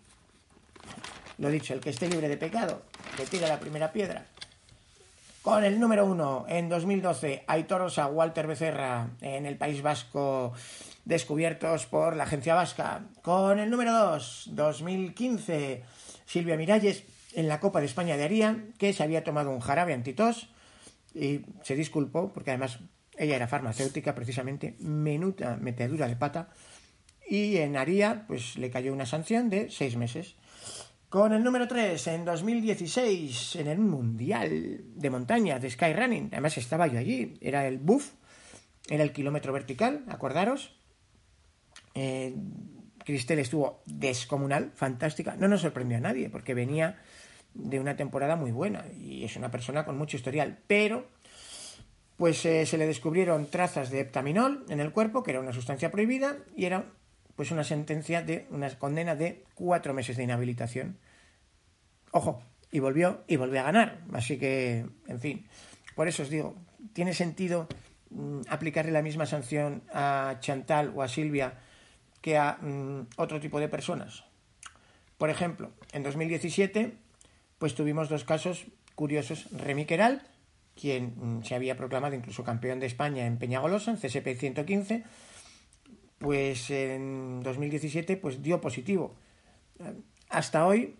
lo 1.37 1.49
dicho, 1.49 1.73
el 1.73 1.79
que 1.79 1.89
esté 1.89 2.07
libre 2.09 2.29
de 2.29 2.37
pecado, 2.37 2.81
que 3.17 3.25
tira 3.25 3.47
la 3.47 3.59
primera 3.59 3.91
piedra. 3.91 4.25
Con 5.41 5.63
el 5.63 5.79
número 5.79 6.05
uno, 6.05 6.45
en 6.47 6.69
2012, 6.69 7.43
Aitor 7.45 7.83
Osa, 7.83 8.07
Walter 8.07 8.47
Becerra, 8.47 9.09
en 9.21 9.45
el 9.45 9.57
País 9.57 9.83
Vasco, 9.83 10.53
descubiertos 11.05 11.85
por 11.85 12.15
la 12.15 12.23
Agencia 12.23 12.55
Vasca. 12.55 13.03
Con 13.21 13.59
el 13.59 13.69
número 13.69 13.93
dos, 13.93 14.49
2015, 14.51 15.83
Silvia 16.25 16.57
Miralles 16.57 17.03
en 17.35 17.47
la 17.47 17.59
Copa 17.59 17.79
de 17.79 17.85
España 17.85 18.17
de 18.17 18.23
Aría, 18.23 18.57
que 18.79 18.91
se 18.91 19.03
había 19.03 19.23
tomado 19.23 19.51
un 19.51 19.59
jarabe 19.59 19.93
antitos 19.93 20.49
y 21.13 21.41
se 21.61 21.75
disculpó, 21.75 22.33
porque 22.33 22.51
además 22.51 22.79
ella 23.17 23.35
era 23.35 23.47
farmacéutica, 23.47 24.15
precisamente, 24.15 24.75
menuda 24.79 25.57
metedura 25.57 26.07
de 26.07 26.15
pata, 26.15 26.49
y 27.27 27.57
en 27.57 27.77
Aría 27.77 28.25
pues 28.27 28.57
le 28.57 28.69
cayó 28.69 28.93
una 28.93 29.05
sanción 29.05 29.49
de 29.49 29.69
seis 29.69 29.95
meses. 29.95 30.35
Con 31.09 31.33
el 31.33 31.43
número 31.43 31.67
3, 31.67 32.07
en 32.07 32.25
2016, 32.25 33.57
en 33.57 33.67
el 33.67 33.77
Mundial 33.77 34.81
de 34.95 35.09
Montaña 35.09 35.59
de 35.59 35.69
Skyrunning, 35.69 36.29
además 36.31 36.57
estaba 36.57 36.87
yo 36.87 36.99
allí, 36.99 37.37
era 37.41 37.67
el 37.67 37.77
buff, 37.77 38.13
era 38.89 39.03
el 39.03 39.11
kilómetro 39.11 39.53
vertical, 39.53 40.03
acordaros. 40.07 40.75
Eh, 41.93 42.35
Cristel 43.05 43.39
estuvo 43.39 43.83
descomunal, 43.85 44.71
fantástica, 44.73 45.35
no 45.35 45.47
nos 45.47 45.61
sorprendió 45.61 45.97
a 45.97 46.01
nadie, 46.01 46.29
porque 46.29 46.55
venía 46.55 46.97
de 47.53 47.79
una 47.79 47.95
temporada 47.95 48.35
muy 48.35 48.51
buena 48.51 48.85
y 48.99 49.23
es 49.23 49.35
una 49.37 49.51
persona 49.51 49.85
con 49.85 49.97
mucho 49.97 50.17
historial, 50.17 50.59
pero 50.67 51.07
pues 52.17 52.45
eh, 52.45 52.65
se 52.65 52.77
le 52.77 52.87
descubrieron 52.87 53.45
trazas 53.47 53.91
de 53.91 54.01
heptaminol 54.01 54.65
en 54.69 54.79
el 54.79 54.91
cuerpo, 54.91 55.23
que 55.23 55.31
era 55.31 55.39
una 55.39 55.53
sustancia 55.53 55.91
prohibida, 55.91 56.37
y 56.55 56.65
era 56.65 56.85
pues 57.35 57.51
una 57.51 57.63
sentencia 57.63 58.21
de 58.21 58.47
una 58.49 58.69
condena 58.77 59.15
de 59.15 59.43
cuatro 59.53 59.93
meses 59.93 60.17
de 60.17 60.23
inhabilitación. 60.23 60.97
Ojo, 62.11 62.41
y 62.71 62.79
volvió 62.79 63.23
y 63.27 63.35
volvió 63.35 63.61
a 63.61 63.63
ganar. 63.63 63.99
Así 64.13 64.37
que, 64.37 64.85
en 65.07 65.19
fin, 65.19 65.47
por 65.95 66.07
eso 66.07 66.23
os 66.23 66.29
digo, 66.29 66.55
tiene 66.93 67.13
sentido 67.13 67.67
mm, 68.09 68.41
aplicarle 68.49 68.91
la 68.91 69.01
misma 69.01 69.25
sanción 69.25 69.83
a 69.93 70.37
Chantal 70.39 70.93
o 70.95 71.01
a 71.01 71.07
Silvia 71.07 71.59
que 72.21 72.37
a 72.37 72.57
mm, 72.61 73.07
otro 73.17 73.39
tipo 73.39 73.59
de 73.59 73.69
personas. 73.69 74.23
Por 75.17 75.29
ejemplo, 75.29 75.71
en 75.93 76.03
2017, 76.03 76.97
pues 77.57 77.75
tuvimos 77.75 78.09
dos 78.09 78.23
casos 78.23 78.65
curiosos. 78.95 79.47
Remy 79.51 79.85
Queral, 79.85 80.21
quien 80.75 81.13
mm, 81.15 81.43
se 81.43 81.55
había 81.55 81.77
proclamado 81.77 82.15
incluso 82.15 82.43
campeón 82.43 82.79
de 82.79 82.87
España 82.87 83.25
en 83.25 83.37
Peñagolosa, 83.37 83.91
en 83.91 83.97
CSP 83.97 84.37
115, 84.37 85.03
pues 86.19 86.69
en 86.69 87.41
2017 87.43 88.17
pues 88.17 88.41
dio 88.41 88.61
positivo. 88.61 89.15
Hasta 90.29 90.65
hoy, 90.65 90.95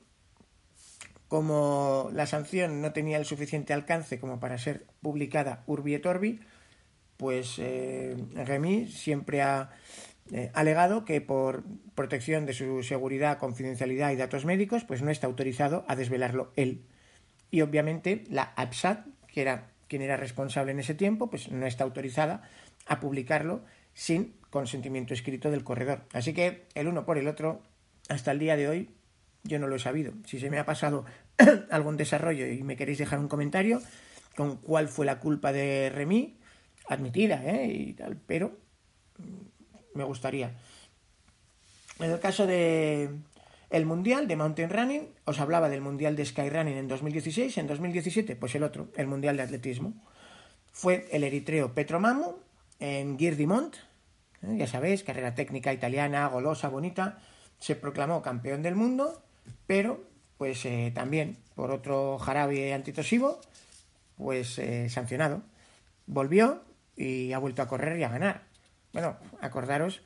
como 1.27 2.09
la 2.13 2.25
sanción 2.25 2.81
no 2.81 2.93
tenía 2.93 3.17
el 3.17 3.25
suficiente 3.25 3.73
alcance 3.73 4.19
como 4.19 4.39
para 4.39 4.57
ser 4.57 4.85
publicada 5.01 5.63
urbi 5.67 5.95
et 5.95 6.05
orbi, 6.05 6.39
pues 7.17 7.55
eh, 7.59 8.15
Remy 8.33 8.87
siempre 8.87 9.41
ha 9.41 9.71
eh, 10.31 10.51
alegado 10.53 11.05
que 11.05 11.21
por 11.21 11.63
protección 11.93 12.45
de 12.45 12.53
su 12.53 12.83
seguridad, 12.83 13.37
confidencialidad 13.37 14.11
y 14.11 14.15
datos 14.15 14.43
médicos, 14.43 14.83
pues 14.83 15.01
no 15.01 15.11
está 15.11 15.27
autorizado 15.27 15.85
a 15.87 15.95
desvelarlo 15.95 16.51
él. 16.55 16.85
Y 17.51 17.61
obviamente 17.61 18.23
la 18.29 18.53
APSAT, 18.55 19.05
que 19.27 19.41
era 19.41 19.71
quien 19.87 20.01
era 20.01 20.17
responsable 20.17 20.71
en 20.71 20.79
ese 20.79 20.95
tiempo, 20.95 21.29
pues 21.29 21.51
no 21.51 21.65
está 21.65 21.83
autorizada 21.83 22.41
a 22.87 22.99
publicarlo 22.99 23.63
sin 23.93 24.33
consentimiento 24.55 25.13
escrito 25.13 25.51
del 25.51 25.65
corredor. 25.65 26.05
Así 26.13 26.33
que 26.33 26.63
el 26.75 26.87
uno 26.87 27.03
por 27.03 27.17
el 27.17 27.27
otro, 27.27 27.61
hasta 28.07 28.31
el 28.31 28.39
día 28.39 28.55
de 28.55 28.69
hoy, 28.69 28.89
yo 29.43 29.59
no 29.59 29.67
lo 29.67 29.75
he 29.75 29.79
sabido. 29.79 30.13
Si 30.25 30.39
se 30.39 30.49
me 30.49 30.59
ha 30.59 30.65
pasado 30.65 31.03
algún 31.69 31.97
desarrollo 31.97 32.47
y 32.47 32.63
me 32.63 32.77
queréis 32.77 32.99
dejar 32.99 33.19
un 33.19 33.27
comentario 33.27 33.81
con 34.33 34.55
cuál 34.55 34.87
fue 34.87 35.05
la 35.05 35.19
culpa 35.19 35.51
de 35.51 35.91
Remy, 35.93 36.37
admitida, 36.87 37.43
¿eh? 37.45 37.67
Y 37.67 37.93
tal, 37.95 38.15
pero 38.15 38.57
mm, 39.17 39.97
me 39.97 40.05
gustaría. 40.05 40.55
En 41.99 42.11
el 42.11 42.19
caso 42.21 42.47
de 42.47 43.09
el 43.69 43.85
Mundial 43.85 44.29
de 44.29 44.37
Mountain 44.37 44.69
Running, 44.69 45.09
os 45.25 45.41
hablaba 45.41 45.67
del 45.67 45.81
Mundial 45.81 46.15
de 46.15 46.25
Skyrunning 46.25 46.77
en 46.77 46.87
2016, 46.87 47.57
en 47.57 47.67
2017, 47.67 48.37
pues 48.37 48.55
el 48.55 48.63
otro, 48.63 48.87
el 48.95 49.07
Mundial 49.07 49.35
de 49.35 49.43
Atletismo. 49.43 49.93
Fue 50.71 51.09
el 51.11 51.25
eritreo 51.25 51.73
Petro 51.73 51.99
Mamu 51.99 52.35
en 52.79 53.19
Girdimont, 53.19 53.75
¿eh? 54.43 54.57
ya 54.57 54.67
sabéis, 54.67 55.03
carrera 55.03 55.35
técnica 55.35 55.73
italiana, 55.73 56.27
golosa, 56.27 56.69
bonita, 56.69 57.19
se 57.59 57.75
proclamó 57.75 58.21
campeón 58.21 58.61
del 58.61 58.75
mundo, 58.75 59.21
pero 59.67 60.03
pues 60.37 60.65
eh, 60.65 60.91
también 60.93 61.37
por 61.55 61.71
otro 61.71 62.17
jarabe 62.17 62.73
antitosivo, 62.73 63.39
pues 64.17 64.59
eh, 64.59 64.89
sancionado. 64.89 65.41
Volvió 66.07 66.63
y 66.95 67.33
ha 67.33 67.39
vuelto 67.39 67.61
a 67.61 67.67
correr 67.67 67.99
y 67.99 68.03
a 68.03 68.09
ganar. 68.09 68.43
Bueno, 68.93 69.17
acordaros 69.41 70.01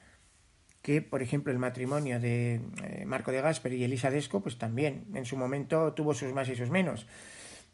que, 0.82 1.02
por 1.02 1.22
ejemplo, 1.22 1.52
el 1.52 1.60
matrimonio 1.60 2.20
de 2.20 2.62
Marco 3.06 3.32
de 3.32 3.42
Gasper 3.42 3.74
y 3.74 3.84
Elisa 3.84 4.10
Desco, 4.10 4.42
pues 4.42 4.58
también 4.58 5.06
en 5.14 5.26
su 5.26 5.36
momento 5.36 5.94
tuvo 5.94 6.14
sus 6.14 6.32
más 6.34 6.48
y 6.50 6.56
sus 6.56 6.70
menos. 6.70 7.06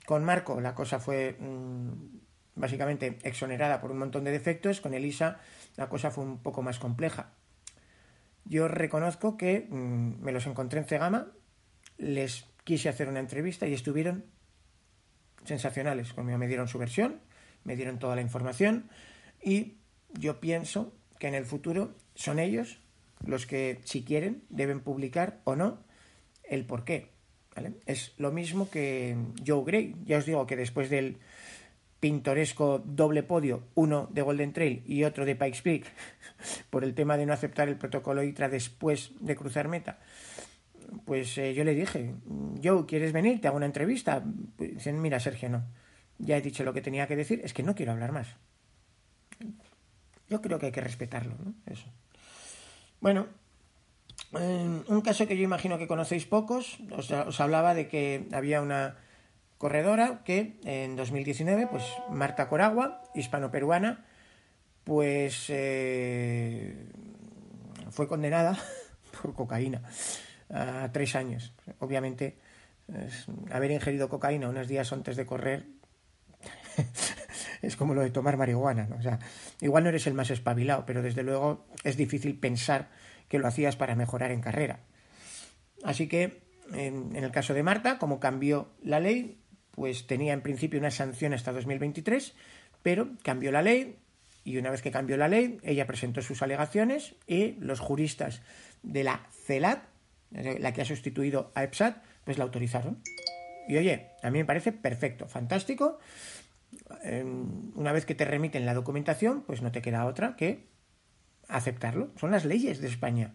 Con 0.05 0.23
Marco 0.23 0.61
la 0.61 0.75
cosa 0.75 0.99
fue 0.99 1.35
mm, 1.39 2.15
básicamente 2.55 3.17
exonerada 3.23 3.81
por 3.81 3.91
un 3.91 3.97
montón 3.99 4.23
de 4.23 4.31
defectos, 4.31 4.81
con 4.81 4.93
Elisa 4.93 5.39
la 5.77 5.89
cosa 5.89 6.11
fue 6.11 6.23
un 6.23 6.39
poco 6.39 6.61
más 6.61 6.79
compleja. 6.79 7.31
Yo 8.45 8.67
reconozco 8.67 9.37
que 9.37 9.67
mm, 9.69 10.21
me 10.21 10.31
los 10.31 10.45
encontré 10.47 10.79
en 10.79 10.85
Cegama, 10.85 11.27
les 11.97 12.45
quise 12.63 12.89
hacer 12.89 13.09
una 13.09 13.19
entrevista 13.19 13.67
y 13.67 13.73
estuvieron 13.73 14.25
sensacionales. 15.43 16.13
Conmigo 16.13 16.37
me 16.37 16.47
dieron 16.47 16.67
su 16.67 16.77
versión, 16.77 17.19
me 17.63 17.75
dieron 17.75 17.99
toda 17.99 18.15
la 18.15 18.21
información 18.21 18.89
y 19.41 19.77
yo 20.13 20.39
pienso 20.39 20.93
que 21.19 21.27
en 21.27 21.35
el 21.35 21.45
futuro 21.45 21.95
son 22.15 22.39
ellos 22.39 22.79
los 23.25 23.45
que, 23.45 23.79
si 23.83 24.03
quieren, 24.03 24.43
deben 24.49 24.81
publicar 24.81 25.39
o 25.43 25.55
no 25.55 25.79
el 26.43 26.65
por 26.65 26.83
qué. 26.83 27.09
Es 27.85 28.13
lo 28.17 28.31
mismo 28.31 28.69
que 28.69 29.15
Joe 29.45 29.63
Gray. 29.63 29.95
Ya 30.05 30.17
os 30.17 30.25
digo 30.25 30.45
que 30.45 30.57
después 30.57 30.89
del 30.89 31.19
pintoresco 31.99 32.79
doble 32.79 33.23
podio, 33.23 33.63
uno 33.75 34.07
de 34.11 34.21
Golden 34.21 34.53
Trail 34.53 34.83
y 34.85 35.03
otro 35.03 35.25
de 35.25 35.35
Pikes 35.35 35.61
Peak, 35.63 35.85
por 36.69 36.83
el 36.83 36.93
tema 36.93 37.17
de 37.17 37.25
no 37.25 37.33
aceptar 37.33 37.67
el 37.67 37.77
protocolo 37.77 38.23
ITRA 38.23 38.49
después 38.49 39.11
de 39.19 39.35
cruzar 39.35 39.67
meta, 39.67 39.99
pues 41.05 41.37
eh, 41.37 41.53
yo 41.53 41.63
le 41.63 41.73
dije, 41.73 42.13
Joe, 42.63 42.85
¿quieres 42.85 43.11
venir? 43.11 43.41
Te 43.41 43.47
hago 43.47 43.57
una 43.57 43.65
entrevista. 43.65 44.23
Pues 44.55 44.75
dicen, 44.75 45.01
mira, 45.01 45.19
Sergio, 45.19 45.49
no. 45.49 45.63
Ya 46.17 46.37
he 46.37 46.41
dicho 46.41 46.63
lo 46.63 46.73
que 46.73 46.81
tenía 46.81 47.07
que 47.07 47.15
decir, 47.15 47.41
es 47.43 47.53
que 47.53 47.63
no 47.63 47.75
quiero 47.75 47.91
hablar 47.91 48.11
más. 48.11 48.27
Yo 50.29 50.41
creo 50.41 50.59
que 50.59 50.67
hay 50.67 50.71
que 50.71 50.81
respetarlo, 50.81 51.35
¿no? 51.43 51.53
Eso. 51.65 51.87
Bueno, 53.01 53.27
un 54.31 55.01
caso 55.01 55.27
que 55.27 55.37
yo 55.37 55.43
imagino 55.43 55.77
que 55.77 55.87
conocéis 55.87 56.25
pocos, 56.25 56.79
os 56.91 57.39
hablaba 57.39 57.73
de 57.73 57.87
que 57.87 58.27
había 58.31 58.61
una 58.61 58.97
corredora 59.65 60.21
que 60.23 60.59
en 60.63 60.95
2019, 60.95 61.65
pues 61.65 61.83
Marta 62.11 62.47
Coragua, 62.47 63.01
hispano-peruana, 63.15 64.05
pues 64.83 65.47
eh, 65.49 66.85
fue 67.89 68.07
condenada 68.07 68.59
por 69.23 69.33
cocaína 69.33 69.81
a 70.53 70.91
tres 70.91 71.15
años. 71.15 71.51
Obviamente, 71.79 72.37
haber 73.49 73.71
ingerido 73.71 74.07
cocaína 74.07 74.49
unos 74.49 74.67
días 74.67 74.93
antes 74.93 75.15
de 75.15 75.25
correr 75.25 75.65
es 77.63 77.75
como 77.75 77.95
lo 77.95 78.01
de 78.01 78.11
tomar 78.11 78.37
marihuana. 78.37 78.85
¿no? 78.85 78.97
O 78.97 79.01
sea, 79.01 79.17
igual 79.61 79.81
no 79.81 79.89
eres 79.89 80.05
el 80.05 80.13
más 80.13 80.29
espabilado, 80.29 80.85
pero 80.85 81.01
desde 81.01 81.23
luego 81.23 81.65
es 81.83 81.97
difícil 81.97 82.37
pensar 82.37 82.89
que 83.29 83.39
lo 83.39 83.47
hacías 83.47 83.77
para 83.77 83.95
mejorar 83.95 84.29
en 84.29 84.41
carrera. 84.41 84.81
Así 85.83 86.07
que, 86.07 86.43
en 86.71 87.15
el 87.15 87.31
caso 87.31 87.55
de 87.55 87.63
Marta, 87.63 87.97
como 87.97 88.19
cambió 88.19 88.69
la 88.83 88.99
ley, 88.99 89.41
pues 89.75 90.07
tenía 90.07 90.33
en 90.33 90.41
principio 90.41 90.79
una 90.79 90.91
sanción 90.91 91.33
hasta 91.33 91.51
2023, 91.51 92.33
pero 92.81 93.09
cambió 93.23 93.51
la 93.51 93.61
ley 93.61 93.97
y 94.45 94.57
una 94.57 94.69
vez 94.69 94.81
que 94.81 94.91
cambió 94.91 95.17
la 95.17 95.27
ley, 95.27 95.59
ella 95.63 95.87
presentó 95.87 96.21
sus 96.21 96.41
alegaciones 96.41 97.15
y 97.27 97.53
los 97.53 97.79
juristas 97.79 98.41
de 98.83 99.03
la 99.03 99.27
CELAT, 99.31 99.83
la 100.31 100.71
que 100.71 100.81
ha 100.81 100.85
sustituido 100.85 101.51
a 101.55 101.63
EPSAT, 101.63 102.03
pues 102.23 102.37
la 102.37 102.43
autorizaron. 102.43 103.01
Y 103.67 103.77
oye, 103.77 104.11
a 104.21 104.29
mí 104.29 104.37
me 104.37 104.45
parece 104.45 104.71
perfecto, 104.71 105.27
fantástico. 105.27 105.97
Em, 107.03 107.71
una 107.75 107.91
vez 107.91 108.05
que 108.05 108.13
te 108.13 108.25
remiten 108.25 108.65
la 108.65 108.75
documentación, 108.75 109.41
pues 109.41 109.63
no 109.63 109.71
te 109.71 109.81
queda 109.81 110.05
otra 110.05 110.35
que 110.35 110.67
aceptarlo. 111.47 112.11
Son 112.19 112.29
las 112.29 112.45
leyes 112.45 112.79
de 112.81 112.87
España. 112.87 113.33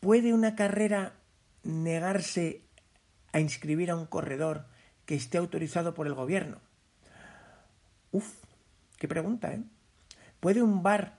¿Puede 0.00 0.32
una 0.32 0.56
carrera 0.56 1.12
negarse 1.64 2.62
a 3.32 3.40
inscribir 3.40 3.90
a 3.90 3.96
un 3.96 4.06
corredor 4.06 4.66
que 5.08 5.14
esté 5.14 5.38
autorizado 5.38 5.94
por 5.94 6.06
el 6.06 6.12
gobierno? 6.12 6.58
Uf, 8.12 8.28
qué 8.98 9.08
pregunta, 9.08 9.54
¿eh? 9.54 9.62
¿Puede 10.38 10.62
un 10.62 10.82
bar 10.82 11.16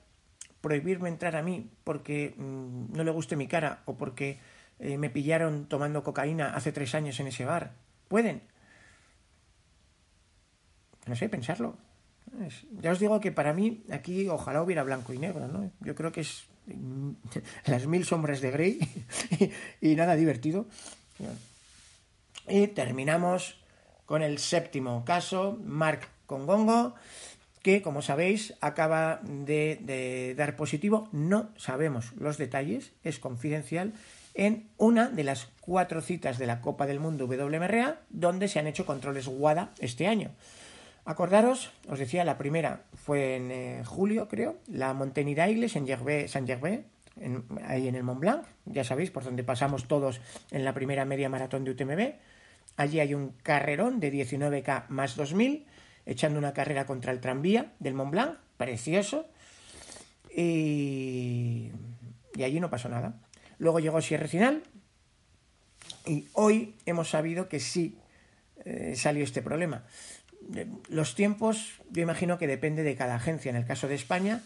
prohibirme 0.61 1.09
entrar 1.09 1.35
a 1.35 1.41
mí 1.41 1.71
porque 1.83 2.35
mm, 2.37 2.93
no 2.95 3.03
le 3.03 3.09
guste 3.09 3.35
mi 3.35 3.47
cara 3.47 3.81
o 3.85 3.97
porque 3.97 4.37
eh, 4.77 4.99
me 4.99 5.09
pillaron 5.09 5.65
tomando 5.65 6.03
cocaína 6.03 6.53
hace 6.53 6.71
tres 6.71 6.93
años 6.93 7.19
en 7.19 7.27
ese 7.27 7.45
bar? 7.45 7.73
¿Pueden? 8.07 8.43
No 11.07 11.15
sé, 11.15 11.27
pensarlo. 11.27 11.75
ya 12.79 12.91
os 12.91 12.99
digo 12.99 13.19
que 13.19 13.31
para 13.31 13.53
mí 13.53 13.83
aquí 13.89 14.29
ojalá 14.29 14.61
hubiera 14.61 14.83
blanco 14.83 15.13
y 15.13 15.17
negro, 15.17 15.47
¿no? 15.47 15.71
Yo 15.79 15.95
creo 15.95 16.11
que 16.11 16.21
es 16.21 16.45
las 17.65 17.87
mil 17.87 18.05
sombras 18.05 18.39
de 18.39 18.51
Grey 18.51 18.79
y 19.81 19.95
nada 19.95 20.15
divertido. 20.15 20.67
Y 22.47 22.67
terminamos 22.67 23.59
con 24.09 24.23
el 24.23 24.39
séptimo 24.39 25.05
caso, 25.05 25.59
Mark 25.63 26.07
Congongo, 26.25 26.95
que 27.61 27.83
como 27.83 28.01
sabéis 28.01 28.55
acaba 28.59 29.19
de, 29.21 30.33
dar 30.35 30.55
positivo, 30.55 31.09
no 31.11 31.51
sabemos 31.57 32.13
los 32.17 32.39
detalles, 32.39 32.91
es 33.03 33.19
confidencial, 33.19 33.93
en 34.33 34.67
una 34.77 35.09
de 35.09 35.23
las 35.23 35.47
cuatro 35.61 36.01
citas 36.01 36.39
de 36.39 36.47
la 36.47 36.59
Copa 36.59 36.87
del 36.87 36.99
Mundo 36.99 37.27
WMRA 37.27 37.99
donde 38.09 38.47
se 38.47 38.57
han 38.57 38.65
hecho 38.65 38.87
controles 38.87 39.27
WADA 39.27 39.69
este 39.77 40.07
año. 40.07 40.31
Acordaros, 41.05 41.69
os 41.87 41.99
decía, 41.99 42.23
la 42.23 42.39
primera 42.39 42.85
fue 42.95 43.35
en 43.35 43.51
eh, 43.51 43.83
julio, 43.85 44.27
creo, 44.27 44.57
la 44.65 44.95
Monteniraigles 44.95 45.75
en 45.75 45.85
Saint 46.27 46.47
Gervais, 46.47 46.81
ahí 47.67 47.87
en 47.87 47.93
el 47.93 48.01
Mont 48.01 48.21
Blanc, 48.21 48.43
ya 48.65 48.83
sabéis, 48.83 49.11
por 49.11 49.23
donde 49.23 49.43
pasamos 49.43 49.87
todos 49.87 50.19
en 50.49 50.65
la 50.65 50.73
primera 50.73 51.05
media 51.05 51.29
maratón 51.29 51.63
de 51.63 51.71
UTMB. 51.71 52.38
Allí 52.79 53.01
hay 53.01 53.13
un 53.13 53.33
carrerón 53.43 53.99
de 53.99 54.09
19K 54.09 54.87
más 54.87 55.17
2000 55.17 55.65
echando 56.05 56.39
una 56.39 56.53
carrera 56.53 56.85
contra 56.85 57.11
el 57.11 57.19
tranvía 57.19 57.73
del 57.79 57.93
Mont 57.93 58.11
Blanc, 58.11 58.37
precioso, 58.55 59.27
y, 60.33 61.71
allí 62.37 62.61
no 62.61 62.69
pasó 62.69 62.87
nada. 62.87 63.19
Luego 63.57 63.81
llegó 63.81 64.01
Sierra 64.01 64.29
Final 64.29 64.63
y 66.05 66.29
hoy 66.31 66.73
hemos 66.85 67.09
sabido 67.09 67.49
que 67.49 67.59
sí 67.59 67.97
eh, 68.63 68.93
salió 68.95 69.25
este 69.25 69.41
problema. 69.41 69.83
Los 70.87 71.15
tiempos, 71.15 71.81
yo 71.91 72.01
imagino 72.01 72.37
que 72.37 72.47
depende 72.47 72.83
de 72.83 72.95
cada 72.95 73.15
agencia. 73.15 73.49
En 73.49 73.57
el 73.57 73.65
caso 73.65 73.89
de 73.89 73.95
España, 73.95 74.41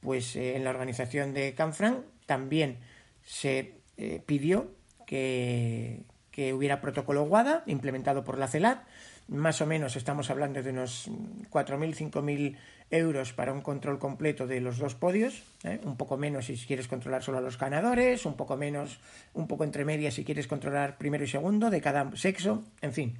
pues 0.00 0.36
eh, 0.36 0.56
en 0.56 0.64
la 0.64 0.70
organización 0.70 1.34
de 1.34 1.52
Canfran 1.54 2.02
también 2.24 2.78
se 3.26 3.74
eh, 3.98 4.22
pidió 4.24 4.72
que, 5.06 6.06
que, 6.38 6.52
hubiera 6.52 6.80
protocolo 6.80 7.24
WADA 7.24 7.64
implementado 7.66 8.22
por 8.22 8.38
la 8.38 8.46
CELAT 8.46 8.86
más 9.26 9.60
o 9.60 9.66
menos 9.66 9.96
estamos 9.96 10.30
hablando 10.30 10.62
de 10.62 10.70
unos 10.70 11.10
4.000, 11.50 12.12
5.000 12.12 12.56
euros 12.90 13.32
para 13.32 13.52
un 13.52 13.60
control 13.60 13.98
completo 13.98 14.46
de 14.46 14.60
los 14.60 14.78
dos 14.78 14.94
podios, 14.94 15.42
¿eh? 15.64 15.80
un 15.84 15.96
poco 15.96 16.16
menos 16.16 16.46
si 16.46 16.56
quieres 16.56 16.88
controlar 16.88 17.22
solo 17.22 17.38
a 17.38 17.40
los 17.40 17.58
ganadores, 17.58 18.24
un 18.24 18.36
poco 18.36 18.56
menos, 18.56 19.00
un 19.34 19.46
poco 19.46 19.64
entre 19.64 19.84
medias 19.84 20.14
si 20.14 20.24
quieres 20.24 20.46
controlar 20.46 20.96
primero 20.96 21.24
y 21.24 21.28
segundo 21.28 21.68
de 21.68 21.80
cada 21.82 22.10
sexo, 22.16 22.64
en 22.80 22.92
fin, 22.92 23.18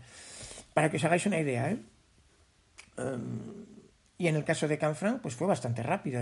para 0.72 0.88
que 0.88 0.96
os 0.96 1.04
hagáis 1.04 1.26
una 1.26 1.40
idea. 1.40 1.72
¿eh? 1.72 1.78
Um, 2.96 3.66
y 4.16 4.28
en 4.28 4.36
el 4.36 4.44
caso 4.44 4.66
de 4.66 4.78
Canfranc, 4.78 5.20
pues 5.20 5.34
fue 5.34 5.46
bastante 5.46 5.82
rápido, 5.82 6.20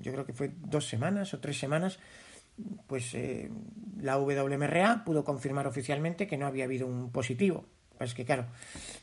yo 0.00 0.12
creo 0.12 0.24
que 0.24 0.32
fue 0.32 0.52
dos 0.56 0.88
semanas 0.88 1.34
o 1.34 1.40
tres 1.40 1.58
semanas, 1.58 1.98
pues 2.86 3.14
eh, 3.14 3.50
la 4.00 4.18
WMRA 4.18 5.04
pudo 5.04 5.24
confirmar 5.24 5.66
oficialmente 5.66 6.26
que 6.26 6.38
no 6.38 6.46
había 6.46 6.64
habido 6.64 6.86
un 6.86 7.10
positivo 7.10 7.66
es 8.04 8.14
que, 8.14 8.24
claro, 8.24 8.46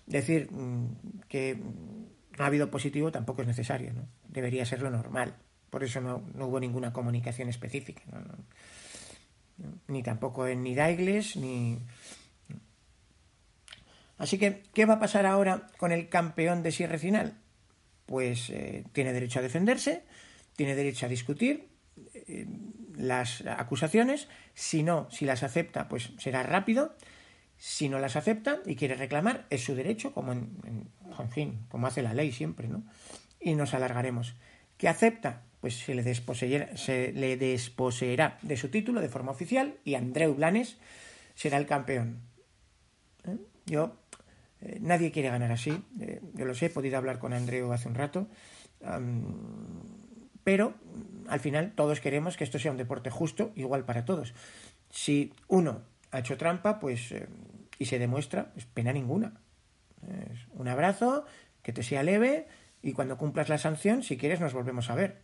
decir 0.06 0.52
mm, 0.52 1.22
que 1.28 1.56
no 1.56 2.44
ha 2.44 2.48
habido 2.48 2.70
positivo 2.70 3.12
tampoco 3.12 3.42
es 3.42 3.48
necesario, 3.48 3.94
¿no? 3.94 4.08
Debería 4.28 4.66
ser 4.66 4.82
lo 4.82 4.90
normal. 4.90 5.36
Por 5.70 5.84
eso 5.84 6.02
no, 6.02 6.24
hubo 6.46 6.60
ninguna 6.60 6.94
comunicación 6.94 7.50
específica. 7.50 8.04
Ni 9.88 10.04
tampoco 10.04 10.48
en 10.48 10.64
ni 10.64 10.76
Daigles, 10.76 11.36
ni... 11.36 11.80
Así 14.18 14.38
que, 14.38 14.64
¿qué 14.74 14.86
va 14.86 14.96
a 14.96 15.00
pasar 15.00 15.26
ahora 15.26 15.68
con 15.78 15.92
el 15.92 16.10
campeón 16.10 16.62
de 16.62 16.72
cierre 16.72 17.00
final? 17.00 17.38
Pues 18.06 18.50
eh, 18.52 18.84
tiene 18.94 19.14
derecho 19.14 19.40
a 19.40 19.42
defenderse, 19.42 20.04
tiene 20.56 20.76
derecho 20.76 21.08
a 21.08 21.10
discutir 21.10 21.68
eh, 22.14 22.46
las 22.96 23.46
acusaciones, 23.46 24.28
si 24.54 24.84
no, 24.84 25.10
si 25.12 25.26
las 25.26 25.44
acepta, 25.44 25.88
pues 25.88 26.12
será 26.18 26.44
rápido, 26.44 26.96
si 27.58 27.90
no 27.90 28.00
las 28.00 28.16
acepta 28.16 28.60
y 28.66 28.76
quiere 28.76 28.96
reclamar, 28.96 29.46
es 29.50 29.64
su 29.64 29.76
derecho, 29.76 30.14
como 30.14 30.34
en, 30.34 30.90
fin, 31.32 31.60
como 31.70 31.88
hace 31.88 32.02
la 32.02 32.14
ley 32.14 32.32
siempre, 32.32 32.68
¿no? 32.68 32.84
Y 33.40 33.56
nos 33.56 33.74
alargaremos. 33.74 34.36
¿Qué 34.78 34.88
acepta? 34.88 35.44
Pues 35.62 35.78
se 35.78 35.96
le, 35.96 36.04
se 36.78 37.14
le 37.14 37.38
desposeerá 37.38 38.38
de 38.42 38.58
su 38.58 38.70
título 38.70 39.00
de 39.00 39.08
forma 39.08 39.32
oficial 39.32 39.76
y 39.86 39.96
Andreu 39.96 40.36
Blanes 40.36 40.78
será 41.36 41.58
el 41.58 41.66
campeón. 41.66 42.20
¿Eh? 43.26 43.38
Yo, 43.66 43.96
eh, 44.62 44.80
nadie 44.82 45.12
quiere 45.12 45.30
ganar 45.30 45.52
así. 45.52 45.72
Eh, 46.02 46.22
yo 46.34 46.46
lo 46.46 46.56
sé, 46.56 46.66
he 46.66 46.70
podido 46.70 46.98
hablar 46.98 47.20
con 47.20 47.32
Andreu 47.32 47.72
hace 47.72 47.88
un 47.88 47.96
rato. 47.96 48.28
Pero 50.44 50.74
al 51.28 51.40
final 51.40 51.74
todos 51.76 52.00
queremos 52.02 52.38
que 52.38 52.44
esto 52.44 52.60
sea 52.60 52.72
un 52.72 52.78
deporte 52.78 53.10
justo, 53.10 53.52
igual 53.56 53.86
para 53.86 54.06
todos. 54.06 54.34
Si 54.90 55.34
uno 55.48 55.82
ha 56.12 56.20
hecho 56.20 56.38
trampa, 56.38 56.80
pues 56.80 57.14
y 57.80 57.86
se 57.86 58.00
demuestra, 58.00 58.52
pues 58.54 58.66
pena 58.66 58.94
ninguna. 58.94 59.34
un 60.54 60.68
abrazo, 60.68 61.26
que 61.62 61.74
te 61.74 61.84
sea 61.84 62.04
leve 62.04 62.48
y 62.82 62.92
cuando 62.94 63.18
cumplas 63.18 63.50
la 63.50 63.58
sanción, 63.58 64.04
si 64.04 64.18
quieres, 64.18 64.40
nos 64.40 64.54
volvemos 64.54 64.90
a 64.90 64.96
ver. 64.96 65.22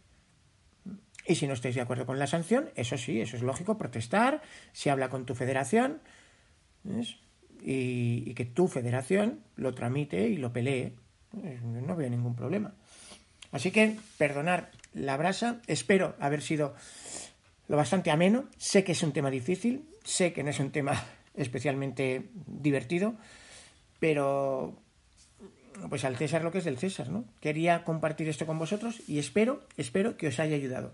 Y 1.27 1.35
si 1.35 1.45
no 1.45 1.53
estáis 1.53 1.75
de 1.75 1.81
acuerdo 1.81 2.05
con 2.05 2.17
la 2.17 2.25
sanción, 2.25 2.69
eso 2.75 2.97
sí, 2.97 3.21
eso 3.21 3.35
es 3.35 3.43
lógico, 3.43 3.77
protestar, 3.77 4.41
se 4.71 4.89
habla 4.89 5.09
con 5.09 5.25
tu 5.25 5.35
federación 5.35 5.99
y, 7.61 8.33
que 8.33 8.45
tu 8.45 8.67
federación 8.67 9.41
lo 9.55 9.75
tramite 9.75 10.27
y 10.29 10.37
lo 10.37 10.51
pelee. 10.53 10.95
No 11.31 11.95
veo 11.95 12.09
ningún 12.09 12.35
problema. 12.35 12.73
Así 13.51 13.71
que 13.71 13.97
perdonar 14.17 14.71
la 14.93 15.17
brasa, 15.17 15.61
espero 15.67 16.15
haber 16.19 16.41
sido 16.41 16.75
lo 17.67 17.77
bastante 17.77 18.11
ameno, 18.11 18.45
sé 18.57 18.83
que 18.83 18.93
es 18.93 19.03
un 19.03 19.13
tema 19.13 19.29
difícil, 19.29 19.87
sé 20.03 20.33
que 20.33 20.43
no 20.43 20.49
es 20.49 20.59
un 20.59 20.71
tema 20.71 21.01
especialmente 21.35 22.29
divertido, 22.45 23.15
pero 23.99 24.81
pues 25.89 26.03
al 26.03 26.17
César 26.17 26.43
lo 26.43 26.51
que 26.51 26.57
es 26.57 26.65
del 26.65 26.77
César, 26.77 27.09
¿no? 27.09 27.25
Quería 27.39 27.83
compartir 27.83 28.27
esto 28.27 28.45
con 28.45 28.59
vosotros 28.59 29.01
y 29.07 29.19
espero, 29.19 29.63
espero 29.77 30.17
que 30.17 30.27
os 30.27 30.39
haya 30.39 30.55
ayudado. 30.55 30.93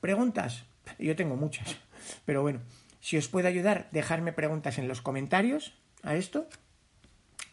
¿Preguntas? 0.00 0.64
Yo 0.98 1.16
tengo 1.16 1.36
muchas, 1.36 1.76
pero 2.24 2.42
bueno, 2.42 2.60
si 3.00 3.16
os 3.16 3.28
puede 3.28 3.48
ayudar, 3.48 3.88
dejarme 3.92 4.32
preguntas 4.32 4.78
en 4.78 4.88
los 4.88 5.00
comentarios 5.00 5.72
a 6.02 6.16
esto, 6.16 6.46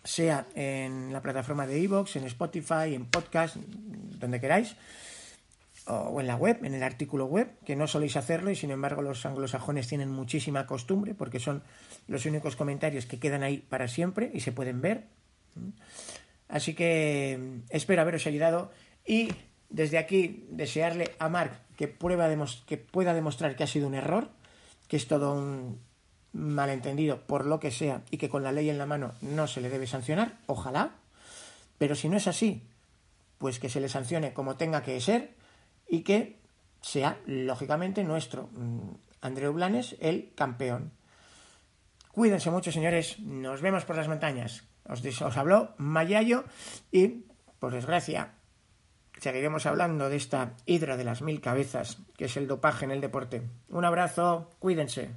sea 0.03 0.47
en 0.55 1.13
la 1.13 1.21
plataforma 1.21 1.67
de 1.67 1.79
iVoox, 1.79 2.15
en 2.15 2.25
Spotify, 2.25 2.93
en 2.93 3.05
podcast, 3.05 3.55
donde 3.55 4.41
queráis 4.41 4.75
o 5.87 6.19
en 6.19 6.27
la 6.27 6.35
web, 6.35 6.63
en 6.63 6.73
el 6.73 6.83
artículo 6.83 7.25
web, 7.25 7.47
que 7.63 7.75
no 7.75 7.85
soléis 7.85 8.17
hacerlo 8.17 8.49
y 8.49 8.55
sin 8.55 8.71
embargo 8.71 9.01
los 9.01 9.25
anglosajones 9.25 9.87
tienen 9.87 10.09
muchísima 10.09 10.65
costumbre 10.65 11.13
porque 11.13 11.39
son 11.39 11.61
los 12.07 12.25
únicos 12.25 12.55
comentarios 12.55 13.05
que 13.05 13.19
quedan 13.19 13.43
ahí 13.43 13.57
para 13.57 13.87
siempre 13.87 14.31
y 14.33 14.39
se 14.39 14.51
pueden 14.51 14.81
ver. 14.81 15.05
Así 16.47 16.73
que 16.73 17.37
mm, 17.39 17.59
espero 17.69 18.01
haberos 18.01 18.25
ayudado 18.25 18.71
y 19.05 19.29
desde 19.69 19.97
aquí 19.97 20.47
desearle 20.49 21.11
a 21.19 21.29
Mark 21.29 21.59
que, 21.77 21.87
prueba 21.87 22.29
que 22.65 22.77
pueda 22.77 23.13
demostrar 23.13 23.55
que 23.55 23.63
ha 23.63 23.67
sido 23.67 23.87
un 23.87 23.95
error, 23.95 24.29
que 24.87 24.97
es 24.97 25.07
todo 25.07 25.33
un 25.33 25.79
malentendido 26.33 27.21
por 27.21 27.45
lo 27.45 27.59
que 27.59 27.71
sea 27.71 28.01
y 28.09 28.17
que 28.17 28.29
con 28.29 28.43
la 28.43 28.51
ley 28.51 28.69
en 28.69 28.77
la 28.77 28.85
mano 28.85 29.13
no 29.21 29.47
se 29.47 29.61
le 29.61 29.69
debe 29.69 29.87
sancionar, 29.87 30.37
ojalá, 30.47 30.95
pero 31.77 31.95
si 31.95 32.09
no 32.09 32.17
es 32.17 32.27
así, 32.27 32.63
pues 33.37 33.59
que 33.59 33.69
se 33.69 33.79
le 33.79 33.89
sancione 33.89 34.33
como 34.33 34.55
tenga 34.55 34.81
que 34.81 34.99
ser 34.99 35.31
y 35.87 36.01
que 36.01 36.39
sea, 36.81 37.19
lógicamente, 37.25 38.03
nuestro 38.03 38.49
mm, 38.53 38.89
Andreu 39.21 39.53
Blanes 39.53 39.95
el 39.99 40.33
campeón. 40.35 40.91
Cuídense 42.11 42.51
mucho, 42.51 42.71
señores. 42.71 43.19
Nos 43.19 43.61
vemos 43.61 43.85
por 43.85 43.95
las 43.95 44.07
montañas. 44.07 44.63
Os, 44.87 45.03
os 45.03 45.37
habló 45.37 45.73
Mayayo 45.77 46.45
y, 46.91 47.25
por 47.59 47.73
desgracia, 47.73 48.35
seguiremos 49.19 49.65
hablando 49.65 50.09
de 50.09 50.17
esta 50.17 50.53
hidra 50.65 50.97
de 50.97 51.03
las 51.03 51.21
mil 51.21 51.41
cabezas, 51.41 51.97
que 52.17 52.25
es 52.25 52.37
el 52.37 52.47
dopaje 52.47 52.85
en 52.85 52.91
el 52.91 53.01
deporte. 53.01 53.41
Un 53.69 53.85
abrazo, 53.85 54.49
cuídense. 54.59 55.09